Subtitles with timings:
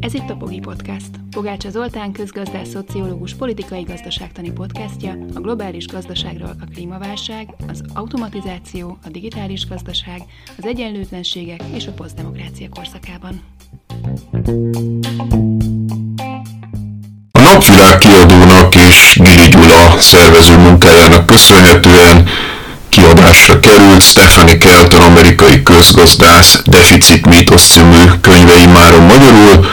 [0.00, 1.10] Ez itt a Pogi Podcast.
[1.30, 9.08] Pogácsa Zoltán közgazdás, szociológus, politikai gazdaságtani podcastja a globális gazdaságról a klímaválság, az automatizáció, a
[9.08, 10.22] digitális gazdaság,
[10.58, 13.40] az egyenlőtlenségek és a posztdemokrácia korszakában.
[17.30, 22.28] A Napvilág kiadónak és Gili Gyula szervező munkájának köszönhetően
[23.16, 29.66] kiadásra került Stephanie Kelton amerikai közgazdász Deficit Mítosz című könyvei máron magyarul.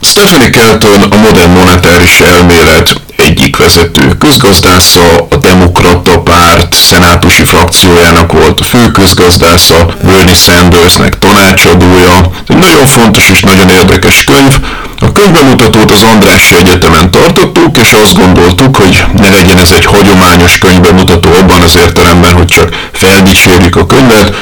[0.00, 8.60] Stephanie Kelton a modern monetáris elmélet egyik vezető közgazdásza, a Demokrata Párt szenátusi frakciójának volt
[8.60, 12.30] a fő közgazdásza, Bernie Sandersnek tanácsadója.
[12.48, 14.54] Egy nagyon fontos és nagyon érdekes könyv.
[15.00, 20.58] A könyvbemutatót az Andrássy Egyetemen tartottuk, és azt gondoltuk, hogy ne legyen ez egy hagyományos
[20.58, 24.34] könyvbemutató abban az értelemben, hogy csak feldicsérjük a könyvet,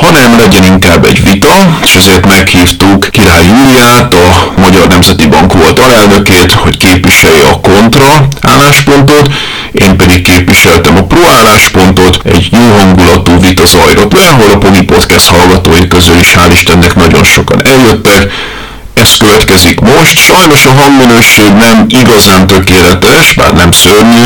[0.00, 5.78] hanem legyen inkább egy vita, és ezért meghívtuk Király Júliát, a Magyar Nemzeti Bank volt
[5.78, 9.30] alelnökét, hogy képviselje a kontra álláspontot,
[9.72, 14.86] én pedig képviseltem a pro álláspontot, egy jó hangulatú vita zajlott le, ahol a Pony
[14.86, 18.32] Podcast hallgatói közül is hál' Istennek nagyon sokan eljöttek,
[19.08, 20.18] ez következik most.
[20.18, 24.24] Sajnos a hangminőség nem igazán tökéletes, bár nem szörnyű.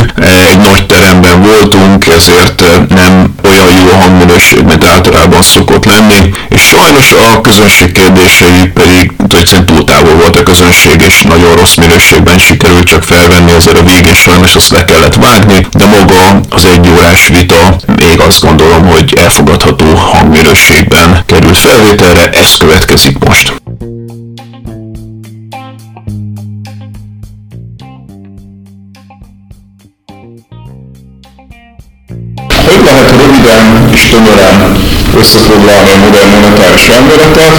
[0.48, 6.30] Egy nagy teremben voltunk, ezért nem olyan jó a hangminőség, mint általában szokott lenni.
[6.48, 11.74] És sajnos a közönség kérdései pedig egyszerűen túl távol volt a közönség, és nagyon rossz
[11.74, 16.64] minőségben sikerült csak felvenni, ezért a végén sajnos azt le kellett vágni, de maga az
[16.64, 23.52] egy órás vita még azt gondolom, hogy elfogadható hangminőségben került felvételre, ez következik most.
[33.94, 34.56] És tömören
[35.20, 37.54] összefoglalni a modern monetáris elméletet?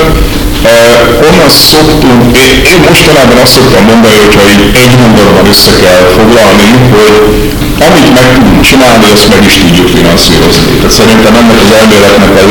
[1.27, 6.69] Onnan szoktunk, én, én mostanában azt szoktam mondani, hogyha így egy mondatban össze kell foglalni,
[6.95, 7.15] hogy
[7.85, 10.71] amit meg tudunk csinálni, azt meg is tudjuk finanszírozni.
[10.79, 12.45] Tehát szerintem ennek az elméletnek a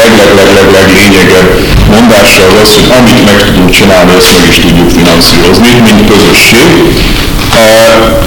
[0.77, 1.49] leg lényegebb
[1.95, 6.71] mondása az az, hogy amit meg tudunk csinálni, azt meg is tudjuk finanszírozni, mint közösség.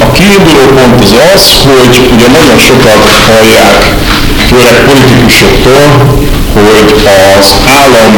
[0.05, 3.81] A kiinduló pont az az, hogy ugye nagyon sokat hallják,
[4.55, 5.85] főleg politikusoktól,
[6.53, 6.93] hogy
[7.37, 8.13] az állam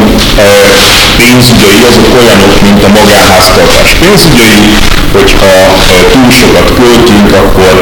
[1.18, 3.92] pénzügyei azok olyanok, mint a magánháztartás.
[4.00, 4.70] Pénzügyei,
[5.18, 5.52] hogyha
[6.14, 7.74] túl sokat költünk, akkor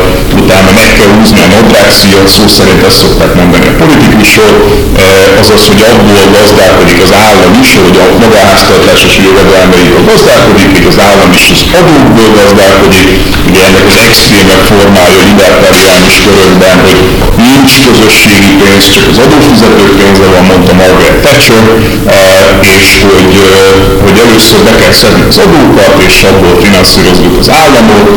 [0.41, 4.53] utána meg kell húzni a nadrágszíjat, szó szerint ezt szokták mondani a politikusok,
[5.41, 11.31] azaz, hogy abból gazdálkodik az állam is, hogy a magánháztartásos jövedelmeiből gazdálkodik, még az állam
[11.39, 13.07] is az adókból gazdálkodik,
[13.47, 16.99] ugye ennek az extrémebb formája libertáriánus körökben, hogy
[17.47, 21.65] nincs közösségi pénz, csak az adófizetők pénze van, mondta Margaret Thatcher,
[22.75, 23.33] és hogy,
[24.03, 26.53] hogy először be kell szedni az adókat, és abból
[27.25, 28.07] finanszírozzuk az államot,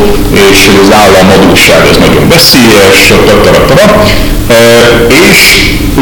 [0.51, 3.47] és hogy az állam adósság az nagyon veszélyes, stb.
[5.29, 5.39] És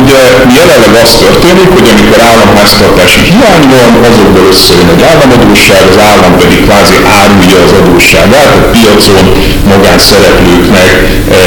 [0.02, 0.22] ugye
[0.60, 6.60] jelenleg az történik, hogy amikor államháztartási hiány van, azokból összejön egy államadóság, az állam pedig
[6.66, 9.26] kvázi árulja az adósságát, a piacon
[9.72, 10.92] magánszereplőknek
[11.32, 11.44] e,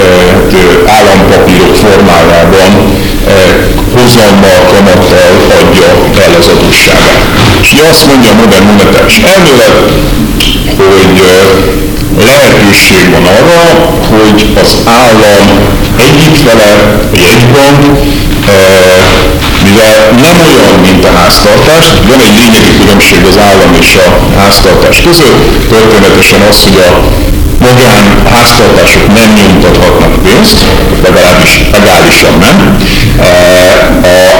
[0.00, 0.64] e,
[0.96, 2.72] állampapírok formájában
[3.96, 5.90] hozammal, kamattal adja
[6.24, 7.22] el az adósságát.
[7.62, 9.76] És ugye azt mondja a modern monetáris elmélet,
[10.76, 11.20] hogy
[12.26, 13.60] lehetőség van arra,
[14.12, 15.46] hogy az állam
[15.96, 16.70] egyik fele,
[17.12, 17.98] egy jegybank,
[19.64, 25.00] mivel nem olyan, mint a háztartás, van egy lényegi különbség az állam és a háztartás
[25.00, 26.90] között, történetesen az, hogy a
[27.60, 28.04] magán
[28.34, 30.64] háztartások nem nyomtathatnak pénzt,
[31.02, 32.76] legalábbis legálisan nem.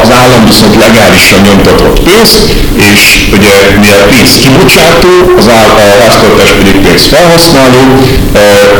[0.02, 2.38] Az állam viszont legálisan nyomtathat pénzt,
[2.92, 3.02] és
[3.36, 7.82] ugye mivel pénz kibocsátó, az áll, a háztartás pedig pénz felhasználó,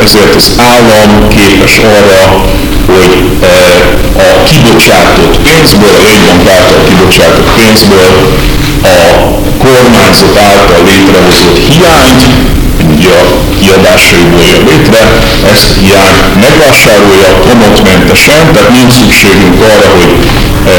[0.05, 2.23] ezért az állam képes arra,
[2.87, 3.15] hogy
[4.27, 8.13] a kibocsátott pénzből, a jegybank által kibocsátott pénzből
[8.83, 8.97] a
[9.65, 12.23] kormányzat által létrehozott hiányt
[13.17, 13.21] a
[13.61, 15.03] kiadásaiból jön létre,
[15.53, 20.13] ezt hiány megvásárolja kamatmentesen, tehát nincs szükségünk arra, hogy
[20.67, 20.77] e,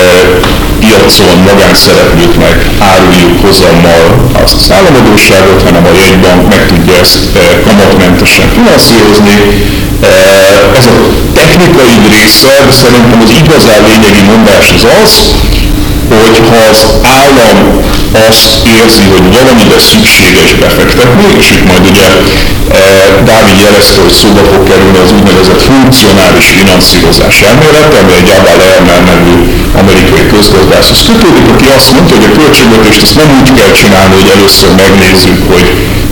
[0.80, 2.58] piacon magánszereplőknek
[2.92, 4.04] áruljuk hozammal
[4.44, 9.38] azt az államadóságot, hanem a jegybank meg tudja ezt e, kamatmentesen finanszírozni.
[10.02, 10.12] E,
[10.80, 10.96] ez a
[11.34, 15.14] technikai része, de szerintem az igazán lényegi mondás az az,
[16.24, 16.38] hogy
[16.70, 16.80] az
[17.20, 17.58] állam
[18.28, 22.08] azt érzi, hogy valamibe szükséges befektetni, és itt majd ugye
[22.80, 22.84] e,
[23.30, 29.02] Dávid jelezte, hogy szóba fog kerülni az úgynevezett funkcionális finanszírozás elmélete, ami egy Abel Lerner
[29.12, 29.36] nevű
[29.82, 34.32] amerikai közgazdászhoz kötődik, aki azt mondta, hogy a költségvetést ezt nem úgy kell csinálni, hogy
[34.36, 35.68] először megnézzük, hogy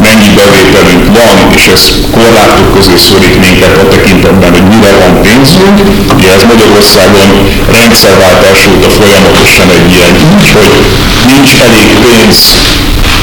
[0.05, 5.77] mennyi bevételünk van, és ez korlátok közé szorít minket a tekintetben, hogy mire van pénzünk.
[6.15, 7.29] Ugye ez Magyarországon
[7.77, 10.73] rendszerváltás óta folyamatosan egy ilyen így, hogy
[11.31, 12.39] nincs elég pénz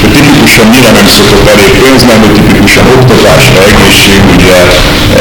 [0.01, 4.59] hogy tipikusan mire nem szokott elég pénz lenni, tipikusan oktatásra, egészségügyre,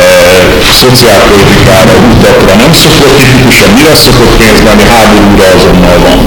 [0.03, 6.19] e, szociálpolitikára, utakra nem szokott, tipikusan mire szokott pénz lenni, háborúra azonnal van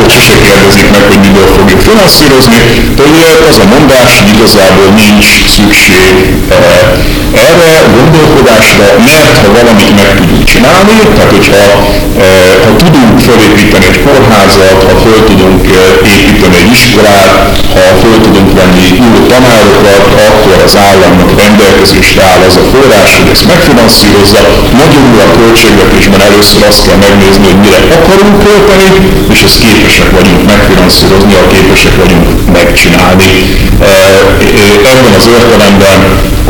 [0.00, 2.62] ott sose kérdezik meg, hogy miből fogjuk finanszírozni,
[2.96, 6.14] de ugye az a mondás, hogy igazából nincs szükség
[7.46, 11.64] erre a gondolkodásra, mert ha valamit meg tudunk csinálni, tehát hogyha
[12.64, 15.60] ha tudunk felépíteni egy kórházat, ha föl tudunk
[16.16, 17.32] építeni egy iskolát,
[17.74, 23.30] ha föl tudunk venni jó tanárokat, akkor az államnak rendelkezésre áll az a forrás, hogy
[23.34, 24.40] ezt megfinanszírozza.
[24.80, 28.88] Magyarul a költségvetésben először azt kell megnézni, hogy mire akarunk költeni,
[29.34, 32.26] és ezt képesek vagyunk megfinanszírozni, ha képesek vagyunk
[32.58, 33.30] megcsinálni.
[34.92, 35.98] Ebben az értelemben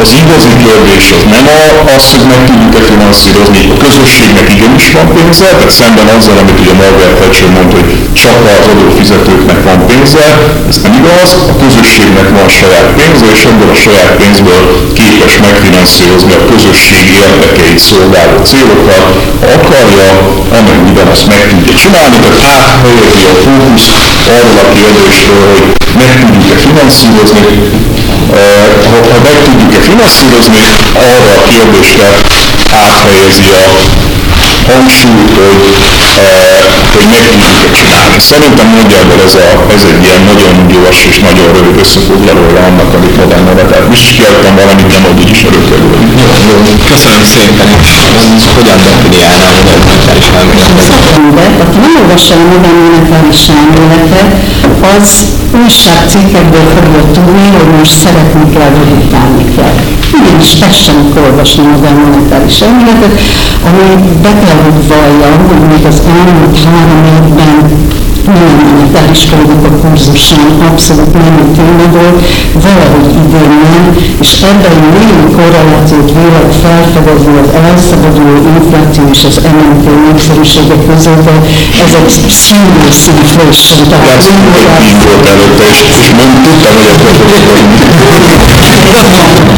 [0.02, 1.46] az igazi kérdés az nem
[1.96, 6.72] az, hogy meg tudjuk-e finanszírozni, a közösségnek igenis van pénze, tehát szemben azzal, amit ugye
[6.80, 7.76] Margaret Thatcher mondta,
[8.20, 10.24] csak az adófizetőknek van pénze,
[10.68, 14.62] ez nem igaz, a közösségnek van saját pénze, és ebből a saját pénzből
[14.98, 19.04] képes megfinanszírozni a közösség érdekeit szolgáló célokat,
[19.40, 20.10] ha akarja,
[20.58, 23.88] amennyiben azt meg tudja csinálni, tehát áthelyezi a fókusz
[24.36, 25.66] arról a kérdésről, hogy
[26.02, 27.44] meg tudjuk-e finanszírozni,
[28.90, 30.62] ha, ha meg tudjuk-e finanszírozni,
[31.08, 32.08] arra a kérdésre
[32.70, 33.64] áthelyezi a
[34.70, 35.62] hangsúlyt, hogy,
[36.96, 38.18] hogy meg tudjuk-e csinálni.
[38.32, 43.16] Szerintem nagyjából ez, a, ez egy ilyen nagyon gyors és nagyon rövid összefoglalója annak, amit
[43.20, 43.86] modern nevetett.
[43.92, 45.88] Most is kiadtam valamit, nem hogy is örökölő.
[46.22, 46.56] Jó, jó,
[46.90, 47.68] köszönöm szépen,
[48.38, 50.90] és hogyan definiálna a modern monetáris elméletet?
[51.64, 54.30] Aki nem olvassa a modern monetáris elméletet,
[54.94, 55.08] az
[55.62, 60.01] újságcikkekből fogja tudni, hogy most szeretni kell, utálni kell.
[60.20, 63.20] Ugyanis tessenek olvasni a monetáris elméletet,
[63.68, 70.50] ami be kell, hogy valljam, hogy még az elmúlt három évben nem monetáris politika kurzusán
[70.69, 72.19] abszolút nem téma volt,
[72.66, 73.86] valahogy idén nem,
[74.20, 81.34] és ebben némi korrelációt vélek felfedezni az elszabaduló infláció és az MNT népszerűsége között, de
[81.84, 82.12] ez egy
[82.44, 84.22] single inflation, tehát
[84.90, 87.02] így volt előtte, és, és nem tudtam, hogy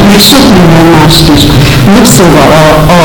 [0.09, 1.41] Még sok minden mást is.
[2.15, 2.65] Szóval a,
[2.95, 2.99] a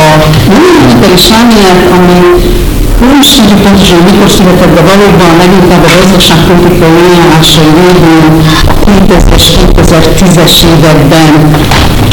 [0.48, 2.69] monetáris elmélet, ami nem is
[3.00, 8.34] tudjuk pontosan, hogy mikor született, de valóban leginkább a gazdaságpolitikai ajánlásai végén
[8.72, 11.32] a 2000-es, 2010-es években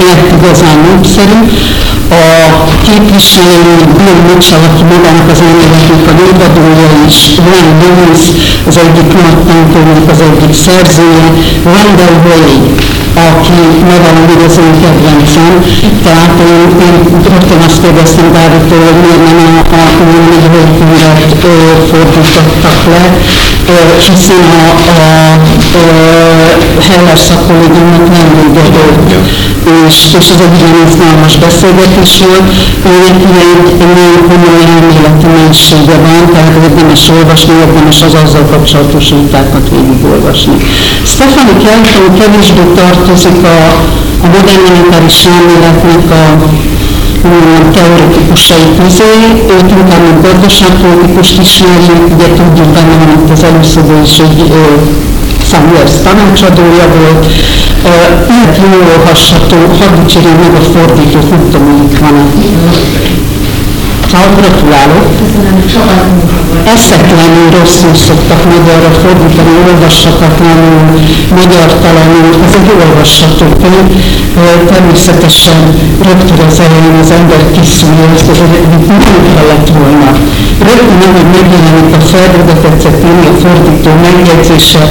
[0.06, 1.40] lett igazán népszerű.
[2.10, 2.24] A
[2.88, 8.24] képviselő Bill Mitchell, aki magának az elméletnek a névadója is, Ryan Lewis,
[8.70, 11.28] az egyik nagy tanulónak az egyik szerzője,
[11.74, 12.52] Randall Way,
[13.32, 13.60] aki
[13.90, 15.54] még az én kedvencem.
[16.04, 16.96] Tehát én, én
[17.32, 19.84] rögtön azt kérdeztem Dávidtól, hogy miért nem a, a,
[20.30, 21.32] négy könyvet
[21.90, 23.04] fordítottak le,
[24.08, 24.66] hiszen a,
[25.00, 25.38] a,
[26.80, 28.64] a Heller szakkollégiumnak nem vége
[29.88, 32.48] és, és ez egy ilyen izgalmas beszélgetés volt,
[32.92, 39.08] őnek egy, egy nagyon komoly elméleti mélysége van, tehát érdemes olvasni, érdemes az azzal kapcsolatos
[39.20, 40.58] vitákat végigolvasni.
[41.14, 43.58] Stephanie Kelton kevésbé tartozik a,
[44.26, 46.24] a modern monetáris elméletnek a
[47.76, 49.12] teoretikusai közé,
[49.56, 54.52] őt inkább mint gazdaságpolitikust ismerjük, ugye tudjuk benne van itt az előszobó is, hogy
[55.52, 57.26] Samuels tanácsadója volt,
[58.30, 62.16] Ilyet jól olvasható, hadd dicsérjem meg a fordítót, nem tudom, hogy itt van
[64.12, 65.06] Szóval gratulálok.
[66.76, 70.82] Eszetlenül rosszul szoktak magyarra fordítani, olvashatatlanul,
[71.40, 72.30] magyartalanul.
[72.46, 73.90] Ez egy olvasható könyv.
[74.74, 75.60] Természetesen
[76.08, 78.42] rögtön az elején az ember kiszúrja ezt, hogy
[78.88, 80.10] nem kellett volna.
[80.68, 82.84] Rögtön, ahogy megjelenik a felvezetett
[83.30, 84.84] a fordító megjegyzése,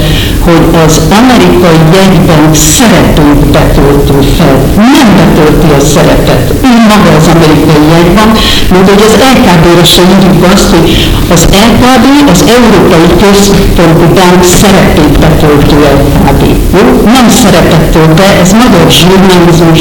[0.47, 2.45] hogy az amerikai jegyben
[2.75, 4.57] szerepét betöltő fel.
[4.95, 6.47] Nem betölti a szerepet.
[6.69, 8.29] Ő maga az amerikai jegyban,
[8.73, 10.89] mondja, hogy az LKB-re sem írjuk azt, hogy
[11.35, 16.43] az LKB az Európai Központi Bank szerepét betöltő LKB.
[16.79, 16.85] Jó?
[17.17, 19.81] Nem szerepet tölt be, ez magyar zsurnalizmus,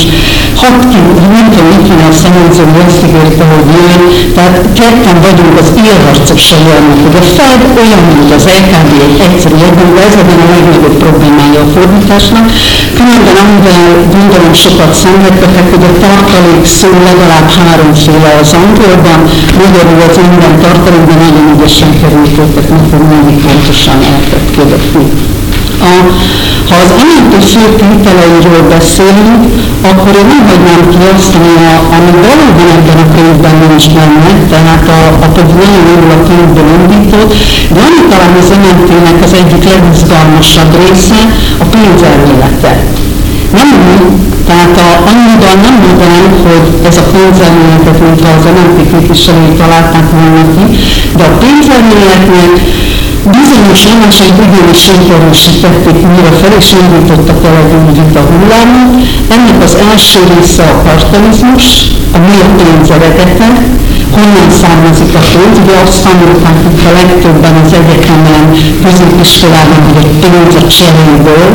[0.61, 0.99] hat ki,
[1.35, 4.01] nem tudom, mit van a személyző, azt ígérte, hogy jön,
[4.35, 9.57] tehát ketten vagyunk az élharcosai annak, hogy a Fed olyan, mint az LKB egy egyszerű
[9.63, 12.45] jegyben, de ez lenne a legnagyobb problémája a fordításnak.
[12.97, 19.19] Különben amivel gondolom sokat szenvedtetek, hogy a tartalék szó legalább háromféle az angolban,
[19.61, 25.34] magyarul az minden tartalékban nagyon ügyesen került őket, mikor mindig pontosan lehetett követni.
[25.91, 25.95] A,
[26.69, 29.43] ha az emeltő fő tételeiről beszélünk,
[29.89, 34.31] akkor én nem hagynám ki azt, ami, a, ami valóban ebben a könyvben nincs benne,
[34.51, 37.31] tehát a, a pedig nagyon jól a könyvből indított,
[37.73, 41.19] de ami talán az emeltének az egyik legizgalmasabb része,
[41.63, 42.73] a pénzelmélete.
[43.57, 43.69] Nem
[44.49, 50.43] tehát a, annyiban nem mondanám, hogy ez a pénzelméletet, mintha az MNT képviselői találták volna
[50.55, 50.65] ki,
[51.17, 52.53] de a pénzelméletnek
[53.37, 58.91] bizonyos elemeseit igenis értelmesítették újra fel, és indítottak el egy új vita hullámot.
[59.35, 61.65] Ennek az első része a kapitalizmus,
[62.15, 63.49] a mi a pénz eredete,
[64.15, 65.57] honnan származik a pénz.
[65.61, 68.43] Ugye azt tanulták itt a legtöbben az egyetemen,
[68.83, 71.49] középiskolában, hogy a pénz a cseréből,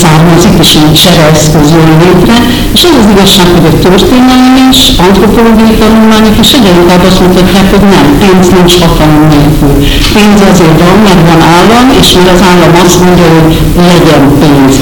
[0.00, 2.36] származik, és egy csereeszköz jön létre,
[2.76, 7.66] és az az igazság, hogy a történelem is, antropológiai tanulmányok is egyre inkább azt mutatják,
[7.72, 9.74] hogy nem, pénz nincs hatalom nélkül.
[10.14, 13.52] Pénz azért van, mert van állam, és mert az állam azt mondja, hogy
[13.90, 14.74] legyen pénz.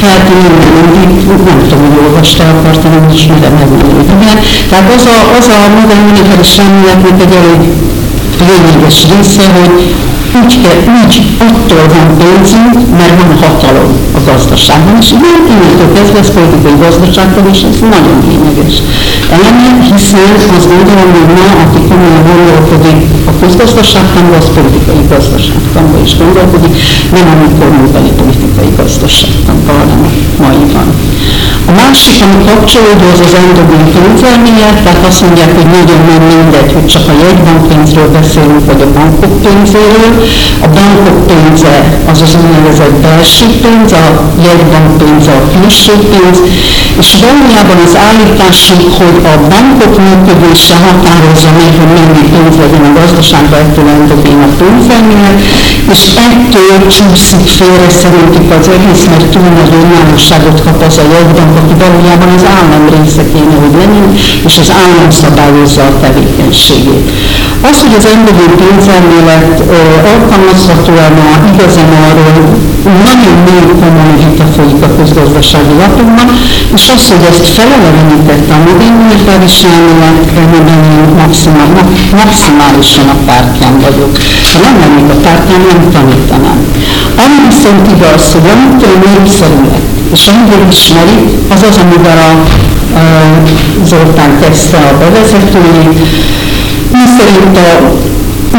[0.00, 0.52] Tehát én
[0.96, 4.32] mindig, nem tudom, hogy olvasta akartam, és mire megmondani.
[4.70, 7.62] Tehát az a, az a modern monetáris elméletnek egy elég
[8.48, 9.94] lényeges része, hogy
[10.32, 11.14] kell, úgy
[11.48, 17.44] attól van pénzünk, mert van hatalom a gazdaságban, és igen, innentől kezdve ez politikai gazdaságban,
[17.52, 18.76] és ez nagyon lényeges
[19.36, 26.12] eleme, hiszen azt gondolom, hogy ma, aki komolyan gondolkodik a közgazdaságtanba, az politikai gazdaságtanba is
[26.22, 26.74] gondolkodik,
[27.16, 30.10] nem amikor múltani politikai gazdaságtanba, hanem a
[30.42, 30.88] maiban.
[31.70, 36.72] A másik, ami kapcsolódó, az az endogén pénzelmélet, tehát azt mondják, hogy nagyon nem mindegy,
[36.76, 40.12] hogy csak a jegybankpénzről beszélünk, vagy a bankok pénzéről.
[40.66, 41.74] A bankok pénze
[42.12, 44.06] az az úgynevezett belső pénz, a
[44.46, 46.38] jegybank pénze a külső pénz,
[47.02, 52.92] és valójában az állításunk, hogy a bankok működése határozza meg, hogy mennyi pénz legyen a
[52.98, 55.38] gazdaságban, ettől endogén a pénzelmélet,
[55.94, 61.59] és ettől csúszik félre szerintük az egész, mert túl nagy önállóságot kap az a jegybank,
[61.60, 64.08] aki valójában az állam része kéne, hogy legyen,
[64.48, 67.06] és az állam szabályozza a tevékenységét.
[67.68, 69.58] Az, hogy az emberi pénzelmélet
[70.12, 72.68] alkalmazható-e ma, igazán arról
[73.08, 76.28] nagyon mély komoly vita folyik a közgazdasági lapokban,
[76.76, 81.68] és az, hogy ezt felelevenítette a modern monetáris elmélet, amiben én maximál,
[82.22, 84.12] maximálisan a pártján vagyok.
[84.52, 86.58] Ha nem lennék a pártján, nem tanítanám.
[87.22, 91.18] Ami viszont igaz, hogy amitől népszerű lett, és amiből ismeri,
[91.50, 92.32] az az, amivel a,
[92.98, 93.42] a
[93.84, 95.98] Zoltán kezdte a bevezetőjét,
[96.92, 97.92] mi szerint a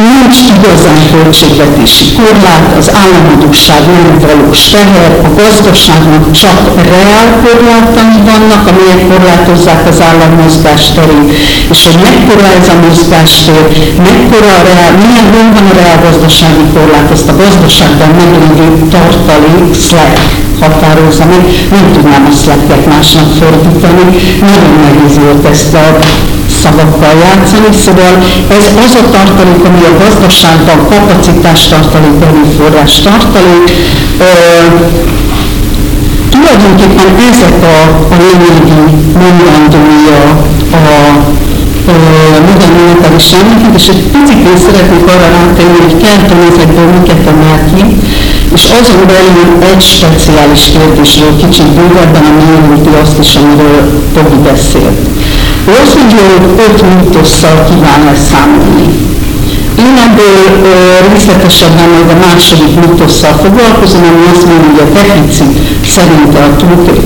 [0.10, 8.63] nincs igazán költségvetési korlát, az államadóság nem valós teher, a gazdaságnak csak reál korlátai vannak,
[8.72, 11.27] amelyek korlátozzák az állam mozgásterét,
[11.74, 13.65] és hogy mekkora ez a mozgástér,
[14.08, 20.17] mekkora a reál, milyen van a reál gazdasági korlát, ezt a gazdaságban meglévő tartalék, slack
[20.62, 24.05] határozza meg, nem tudnám a slacket másnak fordítani,
[24.50, 25.86] nagyon nehéz volt ezt a
[26.63, 28.13] szavakkal játszani, szóval
[28.58, 33.65] ez az a tartalék, ami a gazdaságban kapacitás tartalék, erőforrás tartalék,
[34.18, 34.32] ö,
[36.34, 37.77] tulajdonképpen ezek a,
[38.13, 38.82] a lényegi
[39.24, 40.24] mondandói a,
[40.77, 40.82] a
[42.48, 47.84] modern monetáris elmélet, és egy picit szeretnék arra rátenni, hogy Kelton ezekből miket emel ki,
[48.53, 55.00] és azon belül egy speciális kérdésről kicsit bővebben, ami érinti azt is, amiről Tobi beszélt.
[55.65, 55.80] Hogy
[56.65, 58.88] öt mítosszal kíván leszámolni.
[59.86, 60.74] Én ebből ö,
[61.12, 65.53] részletesebben majd a második mítosszal foglalkozom, ami azt mondja, hogy a deficit
[65.96, 67.06] szerint a túltét.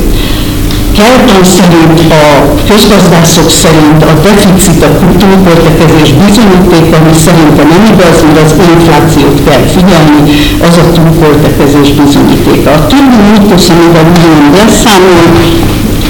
[0.98, 2.26] Kelton szerint, a
[2.70, 9.64] közgazdászok szerint a deficit a túlköltekezés bizonyíték, ami szerintem nem igaz, mert az inflációt kell
[9.76, 10.22] figyelni,
[10.68, 12.70] az a túlköltekezés bizonyítéka.
[12.78, 15.28] A többi mítosz, amivel ugyanúgy leszámol,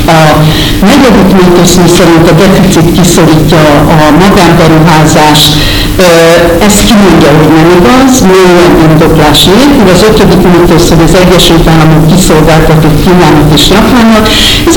[0.08, 0.44] a
[0.82, 5.54] negyedik mítosz szerint a deficit kiszorítja a magánberuházást,
[6.68, 9.88] ez kimondja, hogy nem igaz, milyen indoklás nélkül.
[9.96, 14.26] Az ötödik mítosz, hogy az Egyesült Államok kiszolgáltatott Kínának és Japánnak.
[14.70, 14.76] Ez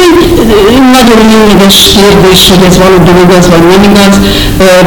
[0.73, 4.15] egy nagyon lényeges kérdés, hogy ez valóban igaz vagy nem igaz.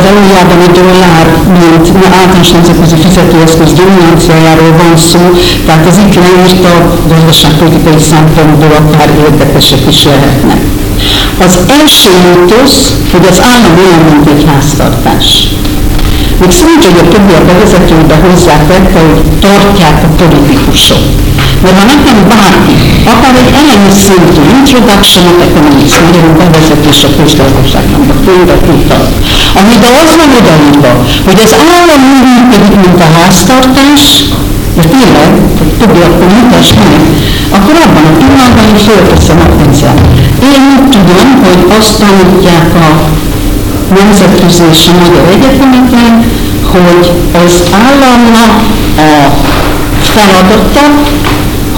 [0.05, 1.27] Valójában a dollár,
[1.61, 1.85] mint
[2.19, 5.21] általános nemzetközi fizetőeszköz dominanciájáról van szó,
[5.65, 6.75] tehát az itt leírt a
[7.11, 10.61] gazdaságpolitikai szempontból akár érdekesek is lehetnek.
[11.45, 12.79] Az első mítosz,
[13.11, 15.27] hogy az állam olyan, mint egy háztartás.
[16.41, 21.03] Még szerint, hogy a többi a bevezetőbe hozzátette, hogy tartják a politikusok.
[21.63, 22.75] Mert ha nekem bárki,
[23.11, 29.09] akár egy elemi szintű introduction of economics, magyarul bevezetés a közgazdaságnak, a könyvet mutat,
[29.59, 30.91] amiben az van odaírva,
[31.27, 34.03] hogy az állam úgy működik, mint a háztartás,
[34.77, 35.29] de tényleg,
[35.59, 37.01] hogy többi akkor mutass meg,
[37.55, 39.97] akkor abban a pillanatban is fölteszem a pénzem.
[40.53, 42.89] Én úgy tudom, hogy azt tanítják a
[43.99, 46.30] nemzetközi és a magyar egyetemeken,
[46.71, 47.11] hogy
[47.45, 47.53] az
[47.85, 48.53] államnak
[48.97, 49.11] a
[50.13, 50.85] feladata,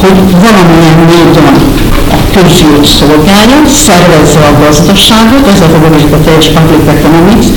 [0.02, 1.56] hogy valamilyen módon
[2.16, 5.70] a közjót szolgálja, szervezze a gazdaságot, ez a
[6.18, 7.48] a teljes public economics,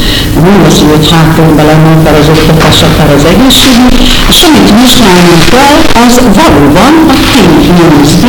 [0.45, 3.99] nem az, hogy hátul lenne akár az oktatás, akár az egészségügy,
[4.33, 8.25] és amit vizsgálni kell, az valóban a tény mínusz B,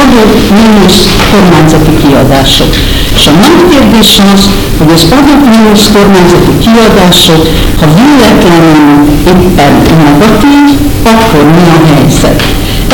[0.00, 0.22] adó
[0.56, 2.72] mínusz kormányzati kiadások.
[3.16, 4.42] És a nagy kérdés az,
[4.78, 5.04] hogy az
[5.50, 7.42] mínusz kormányzati kiadások,
[7.80, 8.98] ha véletlenül
[9.32, 9.72] éppen
[10.04, 10.64] negatív,
[11.12, 12.42] akkor mi a helyzet?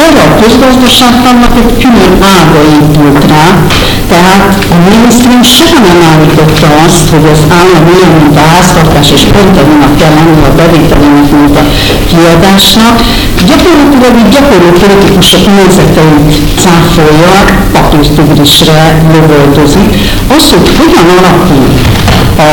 [0.05, 3.47] Erre a közgazdaságtannak egy külön ága épült rá,
[4.12, 9.23] tehát a minisztérium soha nem állította azt, hogy az állam olyan, mint a háztartás, és
[9.35, 11.64] pont annak kell lenni a bevételének, mint a
[12.09, 12.97] kiadásnak.
[13.46, 16.32] Gyakorlatilag így gyakorló politikusok nézeteit
[16.62, 17.34] cáfolja,
[17.72, 19.90] papírtigrisre lövöldözik.
[20.37, 21.66] Az, hogy hogyan alakul
[22.38, 22.50] a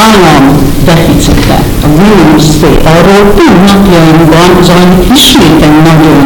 [0.00, 0.44] állam
[0.84, 6.18] deficite, a mínuszé, arról pont napjainkban zajlik ismét egy nagyon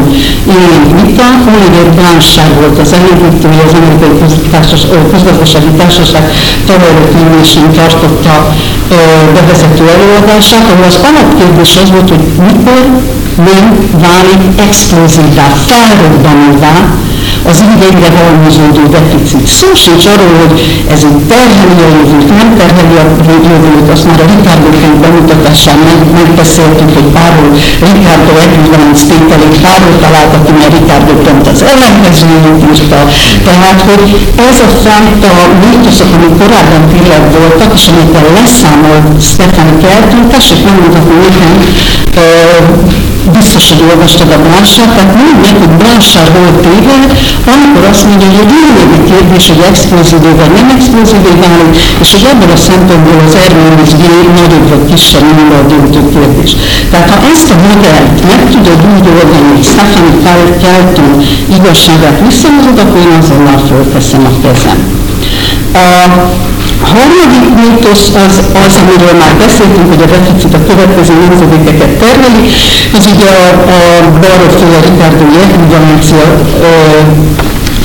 [0.56, 1.26] élénk vita.
[1.54, 4.12] Oliver Blanchard volt az elindítója, az Amerikai
[5.12, 6.25] Közgazdasági Társaság
[6.66, 8.35] tavaly ülésen tartotta
[9.35, 12.82] bevezető előadását, ahol az alapkérdés az volt, hogy mikor
[13.37, 13.64] nem
[14.04, 16.75] válik exkluzívá, felrobbanóvá
[17.50, 19.47] az így egyre halmozódó deficit.
[19.59, 20.55] Szó sincs arról, hogy
[20.95, 23.07] ez egy terheli a jövőt, nem terheli a
[23.50, 27.45] jövőt, azt már a Ricardo könyv bemutatásán meg, megbeszéltük, hogy Páró
[27.88, 33.00] Ricardo ekvivalens tételét Páró találta ki, mert Ricardo pont az ellenkezőjét írta.
[33.49, 34.07] Tehát, hogy
[34.50, 41.16] ez a fajta mítoszok, amik korábban tényleg voltak, és amikkel leszámolt Stefan Kelton, tessék megmutatni
[41.25, 41.52] nekem,
[43.38, 47.04] biztos, hogy olvastad a Blanchard, tehát mondd meg, hogy Blanchard hol téved,
[47.54, 52.26] amikor azt mondja, hogy egy lényegi kérdés, hogy explozívvé vagy nem explozívvé válik, és hogy
[52.32, 54.04] ebből a szempontból az Erménis G
[54.39, 56.50] nagyobb vagy kisebb nulla a döntő kérdés.
[56.91, 60.12] Tehát ha ezt a modellt meg tudod úgy oldani, hogy Stefani
[60.62, 61.12] Kelton
[61.58, 65.05] igazságát visszahozod, akkor én azonnal fölteszem a kezem.
[65.76, 72.45] A harmadik mítosz az, az, amiről már beszéltünk, hogy a deficit a következő nemzedékeket termeli,
[72.97, 73.80] ez ugye a, a
[74.23, 76.26] balról féle Ricardo ekvivalencia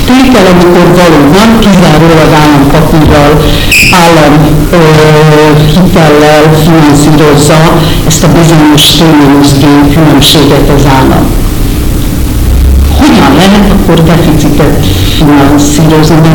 [0.06, 3.32] tétel, amikor valóban kizárólag állampapírral,
[4.04, 4.34] állam
[4.70, 4.80] ö,
[5.74, 7.60] hitellel finanszírozza
[8.06, 9.50] ezt a bizonyos stimulus
[9.94, 11.24] különbséget az állam.
[12.98, 16.34] Hogyan lehet akkor deficitet finanszírozni,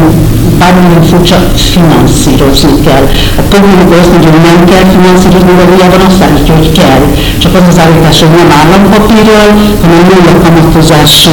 [0.60, 1.38] bármilyen furcsa
[1.74, 3.06] finanszírozni kell.
[3.41, 7.04] A probléma az, hogy nem kell finanszírozni, valójában azt állítja, hogy kell.
[7.38, 9.50] Csak az az állítás, hogy nem állampapírral,
[9.82, 11.32] hanem nulla kamatozású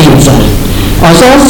[0.00, 0.42] pénzzel.
[1.10, 1.46] Azaz,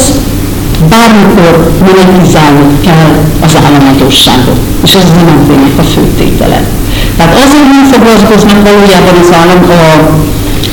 [0.89, 3.11] bármikor monetizálni kell
[3.45, 4.59] az államadóságot.
[4.83, 6.61] És ez az MNP-nek a főtétele.
[7.17, 9.81] Tehát azért nem foglalkoznak valójában az állam a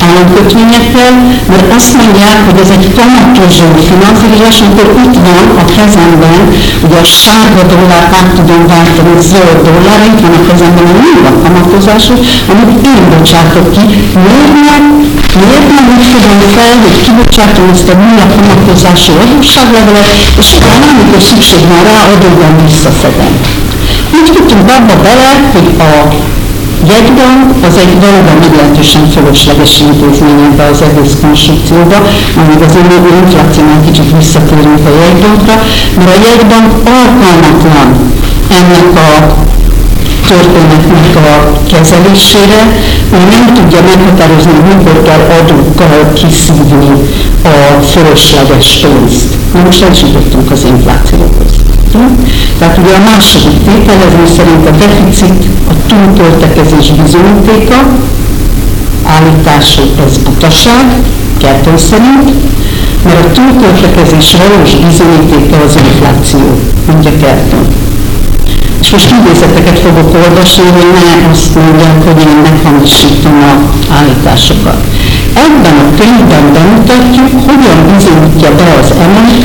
[0.07, 1.13] államkötvényekkel,
[1.51, 6.39] mert azt mondják, hogy ez egy kamatozó finanszírozás, amikor itt van a kezemben,
[6.85, 11.31] ugye a sárga dollárt át tudom váltani zöld dollárra, itt van a kezemben a nulla
[11.43, 12.13] kamatozású,
[12.51, 13.85] amit én bocsátok ki.
[14.25, 14.83] Miért nem?
[15.41, 20.09] Miért nem úgy fogom fel, hogy kibocsátom ezt a nulla kamatozású adósságlevelet,
[20.41, 23.33] és utána, amikor szükség van rá, adóban visszaszedem.
[24.17, 25.91] Úgy tudtunk abba bele, hogy a
[26.93, 31.97] jegybank az egy valóban meglehetősen fölösleges intézmény ebbe az egész konstrukcióba,
[32.41, 32.75] amíg az
[33.23, 35.55] inflációnál kicsit visszatérünk a jegybankra,
[35.97, 37.89] mert a jegybank alkalmatlan
[38.59, 39.09] ennek a
[40.27, 42.59] történetnek a kezelésére,
[43.13, 46.91] ő nem tudja meghatározni, hogy mikor kell adókkal kiszívni
[47.43, 49.29] a fölösleges pénzt.
[49.53, 50.01] Na most el is
[50.51, 51.70] az inflációhoz.
[52.59, 57.77] Tehát ugye a második tételező szerint a deficit a túltöltekezés bizonyítéka,
[59.03, 60.85] állítású ez butaság,
[61.37, 62.29] kettő szerint,
[63.03, 67.67] mert a túltöltekezés valós bizonyítéka az infláció, mondja Kerton.
[68.81, 73.53] És most idézeteket fogok olvasni, hogy ne azt mondják, hogy én meghamisítom a
[73.93, 74.85] állításokat.
[75.33, 79.43] Ebben a könyvben bemutatjuk, hogyan bizonyítja be az MNP,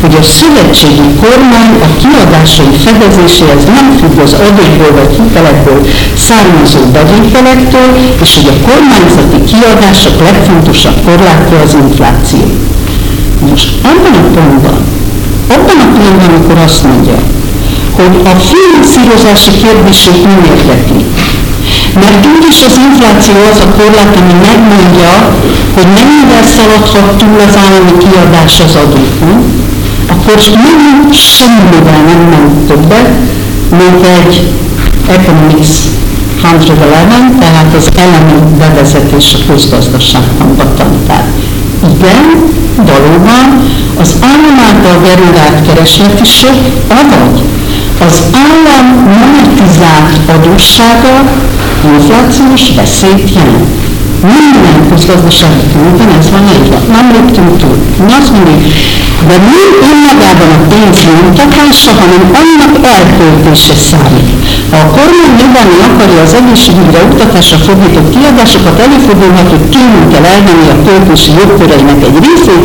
[0.00, 5.80] hogy a szövetségi kormány a kiadásai fedezéséhez nem függ az adókból vagy hitelekből
[6.26, 7.90] származó bevételektől,
[8.22, 12.44] és hogy a kormányzati kiadások legfontosabb korlátja az infláció.
[13.48, 14.80] Most abban a pontban,
[15.54, 17.18] abban a pontban, amikor azt mondja,
[17.98, 21.04] hogy a finanszírozási kérdését nem érdekli,
[22.02, 25.12] mert úgyis az infláció az a korlát, ami megmondja,
[25.74, 29.36] hogy mennyivel szaladhat túl az állami kiadás az adókon,
[30.12, 30.34] akkor
[30.68, 33.08] nem semmivel nem ment többet,
[33.70, 34.34] mint egy
[35.08, 35.74] Economics
[36.42, 41.26] 111, tehát az elemi bevezetés a közgazdaságtanba tanítás.
[41.94, 42.24] Igen,
[42.76, 43.46] valóban
[44.00, 46.56] az állam által generált kereslet is sok,
[46.88, 47.42] avagy
[48.06, 48.86] az állam
[49.20, 51.14] monetizált adóssága
[51.92, 53.68] inflációs veszélyt jelent.
[54.32, 56.78] Minden közgazdasági tanulban ez van írva.
[56.96, 57.76] Nem léptünk túl.
[58.06, 58.62] Mi azt mondjuk,
[59.28, 64.30] de nem önmagában a pénz nyomtatása, hanem annak elköltése számít.
[64.70, 70.68] Ha a kormány növelni akarja az egészségügyre, oktatásra fordított kiadásokat, előfordulhat, hogy tőlünk kell elvenni
[70.74, 72.64] a költési jogköreinek egy részét,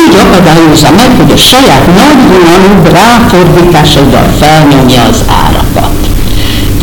[0.00, 5.98] így akadályozza meg, hogy a saját nagyvonalú ráfordításaival felnyomja az árakat.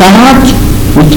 [0.00, 0.44] Tehát
[0.94, 1.14] mond?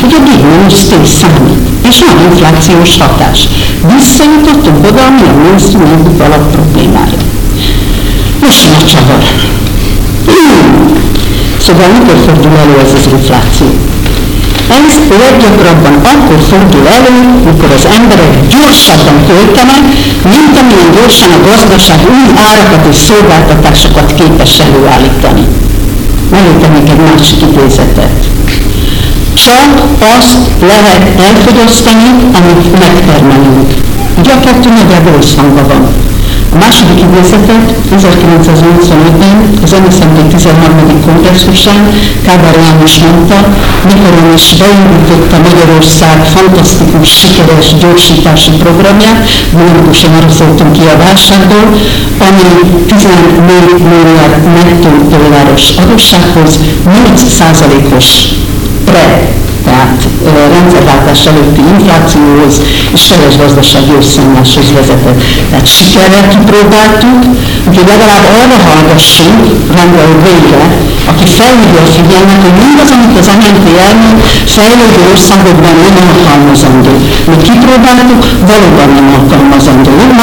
[0.00, 3.48] Hogy a big számít, és van inflációs hatás.
[3.94, 7.20] Visszajutottunk oda, ami a mainstream egyik alap problémája.
[8.40, 9.22] Most jön a csavar.
[11.66, 13.66] Szóval mikor fordul elő ez az infláció?
[14.68, 19.82] Ez leggyakrabban akkor fordul elő, mikor az emberek gyorsabban költenek,
[20.32, 25.44] mint amilyen gyorsan a gazdaság új árakat és szolgáltatásokat képes előállítani.
[26.30, 28.37] Mellétenék egy másik idézetet.
[29.44, 29.70] Csak
[30.16, 33.74] azt lehet elfogyasztani, amit megtermelünk.
[34.22, 35.88] Kettő nagyjából összhangban van.
[36.54, 41.00] A második idézetet 1985-ben az MSZMD 13.
[41.06, 41.82] kongresszusán
[42.26, 43.38] Kádár János mondta,
[43.84, 51.66] mikor is beindította Magyarország fantasztikus, sikeres gyorsítási programját, vonatosan arra szóltunk ki a válságból,
[52.28, 52.48] ami
[52.86, 56.58] 14 milliárd nettó dolláros adóssághoz
[58.88, 59.00] 不对，
[59.70, 59.98] 啊，
[60.54, 62.54] rendszerváltás előtti inflációhoz
[62.96, 65.20] és teljes gazdasági összeomláshoz vezetett.
[65.50, 67.20] Tehát sikerrel kipróbáltuk,
[67.68, 69.42] úgyhogy legalább arra hallgassunk
[69.76, 70.62] rendre végre,
[71.10, 74.18] aki felhívja a figyelmet, hogy mindaz, amit az MNT elmond,
[74.56, 76.94] fejlődő országokban nem alkalmazandó.
[77.30, 79.90] Mi kipróbáltuk, valóban nem alkalmazandó.
[79.98, 80.18] Mint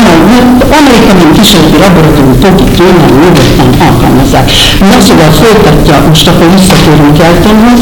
[1.38, 4.48] kísérleti laboratórium, Toki Trónál nyugodtan alkalmazzák.
[4.90, 7.82] Na szóval folytatja, most akkor visszatérünk Eltonhoz,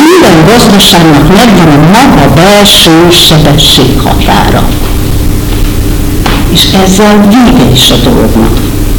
[0.00, 4.68] minden gazdaságnak megvan a maga belső sebességhatára.
[6.52, 8.58] És ezzel vége is a dolognak.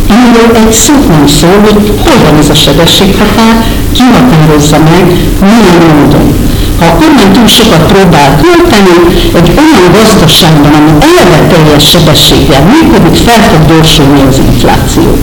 [0.10, 5.06] Erről egy szót nem szól, hogy hol ez a sebességhatár, ki határozza meg,
[5.40, 6.50] milyen módon.
[6.80, 8.98] Ha a kormány túl sokat próbál költeni,
[9.34, 15.18] egy olyan gazdaságban, ami eleve teljes sebességgel működik, fel fog gyorsulni az infláció.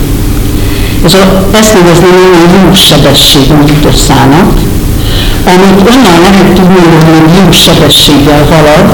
[1.05, 4.53] Ez a, ezt nevezném olyan jó sebesség mítoszának,
[5.45, 8.87] amit onnan lehet tudni, hogy jó sebességgel halad,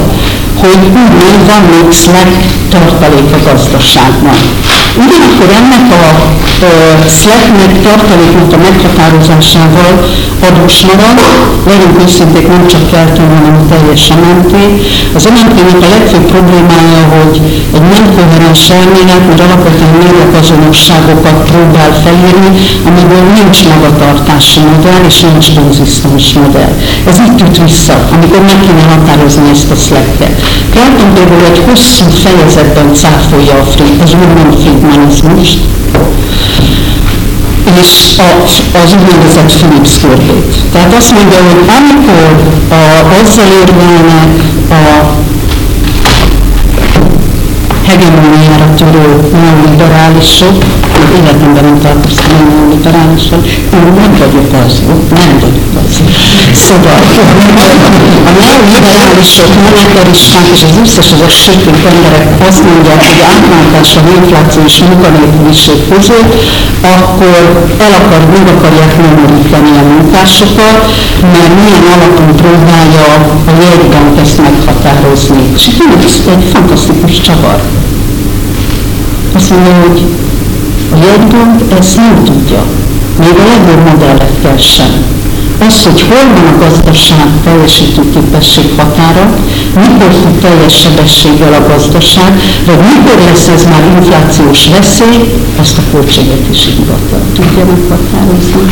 [0.61, 2.35] hogy úgymond van még slack
[2.69, 4.37] tartalék a gazdaságban.
[5.03, 6.05] Ugyanakkor ennek a
[6.61, 9.93] uh, slacknek, tartaléknak a meghatározásával
[10.47, 11.19] adós marad,
[11.69, 14.53] legyünk őszinték nem csak keltő, hanem teljesen MNT.
[15.17, 17.35] Az MNT-nek a legfőbb problémája, hogy
[17.75, 22.51] egy nem koherens elmélet, hogy alapvetően mérlekazonosságokat próbál felírni,
[22.87, 26.73] amiből nincs magatartási modell és nincs konzisztens modell.
[27.09, 30.35] Ez itt jut vissza, amikor meg kéne határozni ezt a slacket.
[30.73, 34.53] Kelton például egy hosszú fejezetben cáfolja a free, az úgymond
[34.85, 35.59] friedmanizmust,
[37.81, 38.43] és a,
[38.83, 40.55] az úgynevezett Philips körbét.
[40.71, 42.75] Tehát azt mondja, hogy amikor a,
[43.21, 45.15] azzal érvelnek a
[47.87, 50.63] hegemóniára törő neoliberálisok,
[51.03, 53.41] az életemben nem tartoztam neoliberálisan,
[53.77, 54.73] én nem vagyok az,
[55.19, 55.93] nem vagyok az.
[56.65, 56.99] Szóval
[58.29, 64.01] a neoliberálisok, monetaristák és az összes az a sötét emberek azt mondják, hogy átmátás a
[64.19, 66.31] infláció és munkanélküliség között,
[66.95, 67.41] akkor
[67.85, 70.79] el akar, meg akarják nyomorítani a munkásokat,
[71.33, 73.05] mert milyen alapon próbálja
[73.51, 75.43] a jegybank ezt meghatározni.
[75.57, 77.59] És itt egy fantasztikus csavar.
[79.35, 79.99] Azt mondja, hogy
[80.91, 82.63] a jegybank ezt nem tudja,
[83.19, 85.05] még a legjobb modellekkel sem
[85.67, 89.35] az, hogy hol van a gazdaság teljesítő képesség határa,
[89.75, 95.81] mikor fut teljes sebességgel a gazdaság, vagy mikor lesz ez már inflációs veszély, azt a
[95.91, 98.71] költségvetési hivatal tudja meghatározni.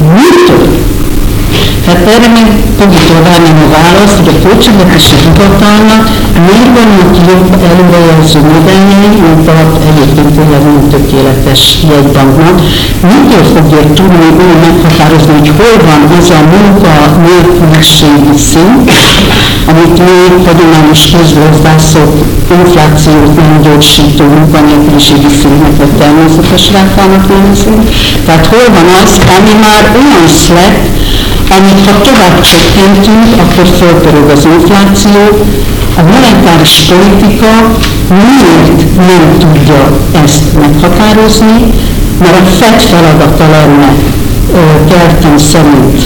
[0.00, 0.87] Mitől?
[1.88, 2.48] Tehát erre még
[2.78, 6.02] Pogitól várnám a választ, hogy a költségvetési hivatalnak
[6.46, 9.54] miért vannak jobb előrejelző modelljei, mint a
[9.90, 12.56] egyébként tényleg nem tökéletes jegybanknak.
[13.10, 16.94] Mitől fogja tudni ő meghatározni, hogy hol van az a munka
[17.26, 18.90] nélküliségi szint,
[19.70, 22.12] amit mi hagyományos közgazdászok
[22.58, 27.82] inflációt nem gyorsító munkanélküliségi szintnek vagy természetes rátának nevezünk.
[28.26, 30.76] Tehát hol van az, ami már olyan szlek,
[31.56, 35.20] amit ha tovább csökkentünk, akkor fölpörög az infláció.
[35.96, 37.52] A monetáris politika
[38.08, 41.58] miért nem tudja ezt meghatározni,
[42.20, 43.92] mert a FED feladata lenne
[44.90, 46.02] Kertin szerint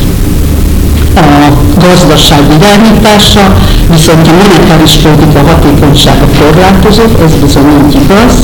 [1.14, 3.54] a gazdaság irányítása,
[3.90, 8.34] viszont a monetáris politika hatékonysága korlátozott, ez bizony így igaz,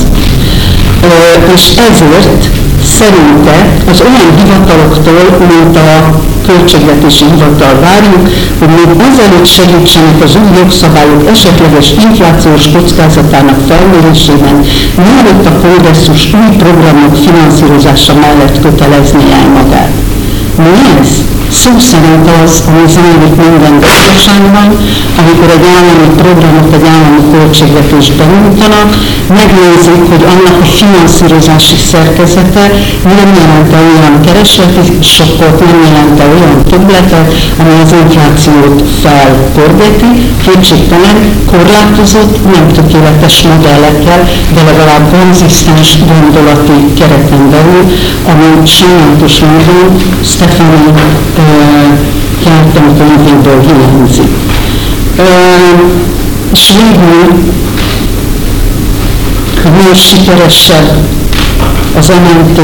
[1.55, 2.49] és ezért
[2.83, 8.23] szerinte az olyan hivataloktól, mint a költségvetési hivatal várjuk,
[8.59, 14.55] hogy még azelőtt segítsenek az új jogszabályok esetleges inflációs kockázatának felmérésében,
[15.05, 19.91] mielőtt a progresszus új programok finanszírozása mellett kötelezni el magát.
[20.57, 21.28] Mi ez?
[21.77, 24.67] Szerint az, ami zajlik minden gazdaságban,
[25.21, 28.89] amikor egy állami programot, egy állami költségvetést benyújtanak,
[29.39, 32.63] megnézik, hogy annak a finanszírozási szerkezete
[33.17, 34.83] nem jelente olyan keresleti
[35.15, 37.27] sokkot, nem jelente olyan többletet,
[37.59, 40.11] ami az inflációt felpörgeti,
[40.45, 41.17] kétségtelen,
[41.51, 44.21] korlátozott, nem tökéletes modellekkel,
[44.55, 47.83] de legalább konzisztens gondolati kereten belül,
[48.31, 49.87] ami sajnálatos módon
[50.31, 50.79] Stefani
[52.45, 54.31] jártam könyvéből hiányzik.
[56.53, 57.43] És végül,
[59.61, 61.07] hogy miért sikeresebb
[61.97, 62.59] az MNT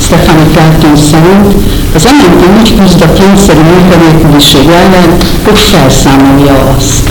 [0.00, 1.54] Stefani Kártón szerint,
[1.94, 7.10] az MNT úgy küzd a kényszerű munkanélküliség ellen, hogy felszámolja azt.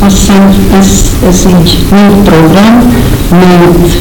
[0.00, 0.88] Azt hiszem, ez,
[1.28, 2.94] ez így mind program,
[3.30, 3.98] mind